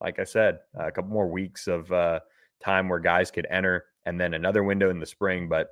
[0.00, 2.20] like I said, a couple more weeks of uh,
[2.62, 5.48] time where guys could enter, and then another window in the spring.
[5.48, 5.70] But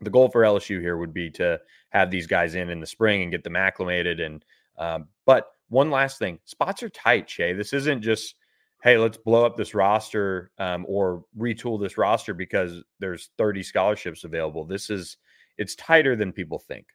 [0.00, 3.22] the goal for LSU here would be to have these guys in in the spring
[3.22, 4.20] and get them acclimated.
[4.20, 4.44] And
[4.78, 7.52] um, but one last thing, spots are tight, Shea.
[7.52, 8.34] This isn't just
[8.86, 14.22] hey, let's blow up this roster um, or retool this roster because there's 30 scholarships
[14.22, 14.64] available.
[14.64, 15.16] This is
[15.58, 16.86] it's tighter than people think.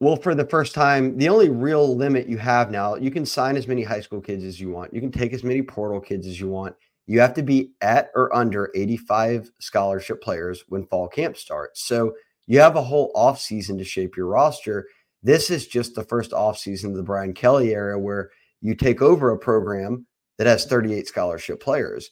[0.00, 3.54] Well, for the first time, the only real limit you have now, you can sign
[3.54, 4.94] as many high school kids as you want.
[4.94, 6.74] You can take as many portal kids as you want.
[7.06, 11.86] You have to be at or under 85 scholarship players when fall camp starts.
[11.86, 12.14] So
[12.46, 14.86] you have a whole off season to shape your roster.
[15.22, 18.30] This is just the first off season of the Brian Kelly era where
[18.62, 20.06] you take over a program
[20.38, 22.10] that has 38 scholarship players.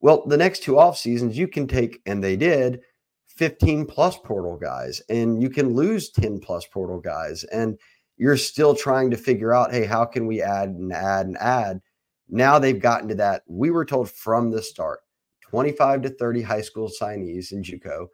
[0.00, 2.80] Well, the next two off seasons you can take, and they did,
[3.28, 7.78] 15 plus portal guys, and you can lose 10 plus portal guys, and
[8.18, 11.80] you're still trying to figure out, hey, how can we add and add and add?
[12.28, 13.42] Now they've gotten to that.
[13.46, 15.00] We were told from the start
[15.42, 18.08] 25 to 30 high school signees in JUCO,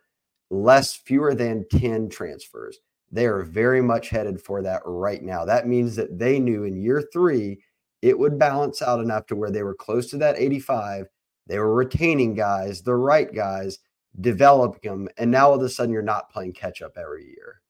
[0.51, 2.79] less, fewer than 10 transfers.
[3.11, 5.45] They are very much headed for that right now.
[5.45, 7.63] That means that they knew in year three
[8.03, 11.07] it would balance out enough to where they were close to that 85.
[11.47, 13.79] They were retaining guys, the right guys,
[14.21, 17.61] developing them, and now all of a sudden you're not playing catch up every year.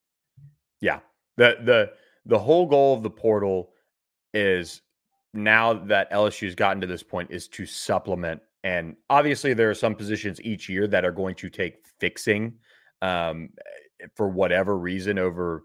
[0.81, 0.99] Yeah.
[1.37, 1.91] The the
[2.25, 3.71] the whole goal of the portal
[4.33, 4.81] is
[5.33, 9.95] now that LSU's gotten to this point is to supplement and obviously there are some
[9.95, 12.53] positions each year that are going to take fixing
[13.01, 13.49] um,
[14.15, 15.63] for whatever reason over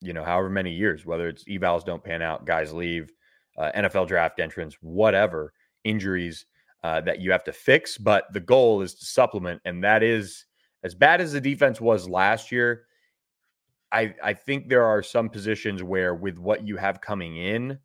[0.00, 3.12] you know however many years whether it's evals don't pan out guys leave
[3.56, 5.52] uh, NFL draft entrance, whatever
[5.84, 6.46] injuries
[6.82, 7.98] uh, that you have to fix.
[7.98, 10.46] But the goal is to supplement, and that is
[10.82, 12.84] as bad as the defense was last year.
[13.92, 17.78] I I think there are some positions where with what you have coming in,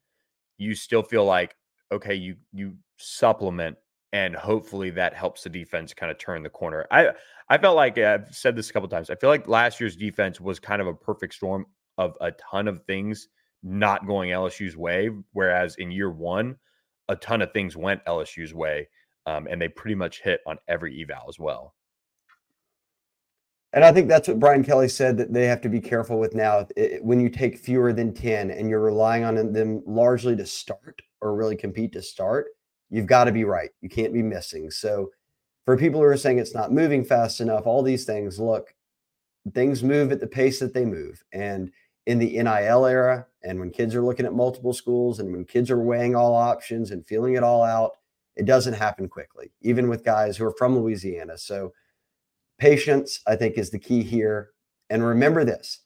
[0.57, 1.55] you still feel like
[1.91, 3.77] okay, you you supplement
[4.13, 6.87] and hopefully that helps the defense kind of turn the corner.
[6.91, 7.09] I
[7.49, 9.09] I felt like I've said this a couple times.
[9.09, 11.65] I feel like last year's defense was kind of a perfect storm
[11.97, 13.27] of a ton of things
[13.63, 15.09] not going LSU's way.
[15.33, 16.57] Whereas in year one,
[17.09, 18.87] a ton of things went LSU's way,
[19.25, 21.73] um, and they pretty much hit on every eval as well.
[23.73, 26.33] And I think that's what Brian Kelly said that they have to be careful with
[26.33, 26.67] now.
[26.75, 31.01] It, when you take fewer than 10 and you're relying on them largely to start
[31.21, 32.47] or really compete to start,
[32.89, 33.69] you've got to be right.
[33.81, 34.71] You can't be missing.
[34.71, 35.11] So,
[35.65, 38.73] for people who are saying it's not moving fast enough, all these things, look,
[39.53, 41.21] things move at the pace that they move.
[41.33, 41.69] And
[42.05, 45.71] in the NIL era and when kids are looking at multiple schools and when kids
[45.71, 47.93] are weighing all options and feeling it all out,
[48.35, 51.37] it doesn't happen quickly, even with guys who are from Louisiana.
[51.37, 51.73] So,
[52.59, 54.49] patience, I think, is the key here.
[54.89, 55.79] And remember this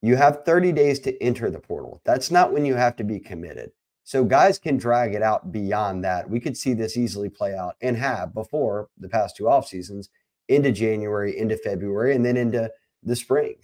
[0.00, 2.00] you have 30 days to enter the portal.
[2.04, 3.72] That's not when you have to be committed.
[4.04, 6.30] So, guys can drag it out beyond that.
[6.30, 10.08] We could see this easily play out and have before the past two off seasons
[10.48, 12.70] into January, into February, and then into
[13.02, 13.56] the spring.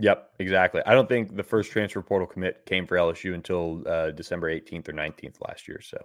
[0.00, 0.80] Yep, exactly.
[0.86, 4.88] I don't think the first transfer portal commit came for LSU until uh, December 18th
[4.88, 5.80] or 19th last year.
[5.80, 5.98] So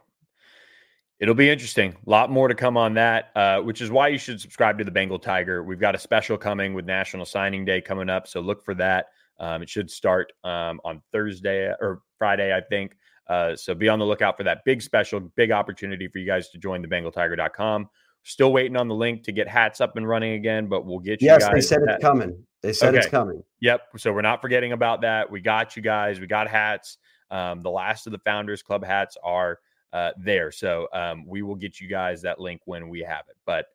[1.20, 1.96] it'll be interesting.
[2.06, 4.84] A lot more to come on that, uh, which is why you should subscribe to
[4.84, 5.64] the Bengal Tiger.
[5.64, 8.28] We've got a special coming with National Signing Day coming up.
[8.28, 9.08] So look for that.
[9.39, 12.98] Um, it should start um, on Thursday or Friday, I think.
[13.28, 16.50] Uh, so be on the lookout for that big special, big opportunity for you guys
[16.50, 17.89] to join the BengalTiger.com.
[18.24, 21.21] Still waiting on the link to get hats up and running again, but we'll get
[21.21, 21.95] you yes, they said that.
[21.95, 22.45] it's coming.
[22.61, 22.99] They said okay.
[22.99, 23.43] it's coming.
[23.59, 23.82] Yep.
[23.97, 25.30] So we're not forgetting about that.
[25.30, 26.21] We got you guys.
[26.21, 26.97] We got hats.
[27.30, 29.59] Um, the last of the Founders Club hats are
[29.91, 30.51] uh, there.
[30.51, 33.36] So um, we will get you guys that link when we have it.
[33.45, 33.65] But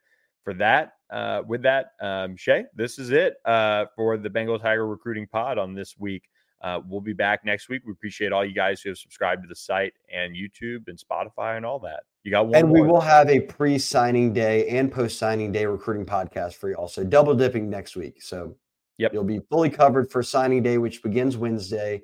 [0.43, 4.87] for that, uh, with that, um, Shea, this is it uh, for the Bengal Tiger
[4.87, 6.29] Recruiting Pod on this week.
[6.61, 7.83] Uh, we'll be back next week.
[7.87, 11.57] We appreciate all you guys who have subscribed to the site and YouTube and Spotify
[11.57, 12.01] and all that.
[12.25, 12.57] You got one.
[12.57, 12.83] And more.
[12.83, 16.75] we will have a pre-signing day and post-signing day recruiting podcast for you.
[16.75, 18.23] Also, double dipping next week.
[18.23, 18.57] So,
[18.99, 22.03] yep, you'll be fully covered for signing day, which begins Wednesday,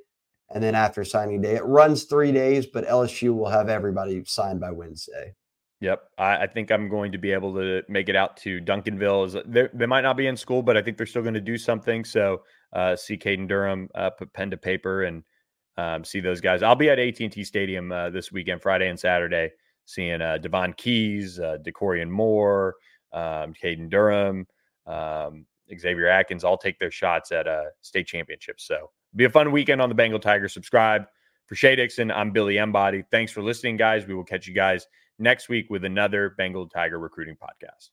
[0.54, 2.66] and then after signing day, it runs three days.
[2.66, 5.34] But LSU will have everybody signed by Wednesday.
[5.80, 9.68] Yep, I, I, think I'm going to be able to make it out to Duncanville.
[9.74, 12.04] They might not be in school, but I think they're still going to do something.
[12.04, 12.42] So
[12.74, 15.22] uh, see Caden Durham uh, put pen to paper and
[15.76, 16.62] um, see those guys.
[16.62, 19.50] I'll be at AT&T Stadium uh, this weekend, Friday and Saturday,
[19.86, 22.76] seeing uh, Devon Keys, uh, DeCorian Moore,
[23.12, 24.46] um, Caden Durham,
[24.86, 25.46] um,
[25.76, 26.44] Xavier Atkins.
[26.44, 28.66] All take their shots at uh, state championships.
[28.66, 30.48] So be a fun weekend on the Bengal Tiger.
[30.48, 31.04] Subscribe
[31.46, 32.10] for Shea Dixon.
[32.10, 33.04] I'm Billy Embody.
[33.10, 34.06] Thanks for listening, guys.
[34.06, 34.86] We will catch you guys
[35.18, 37.90] next week with another Bengal Tiger recruiting podcast.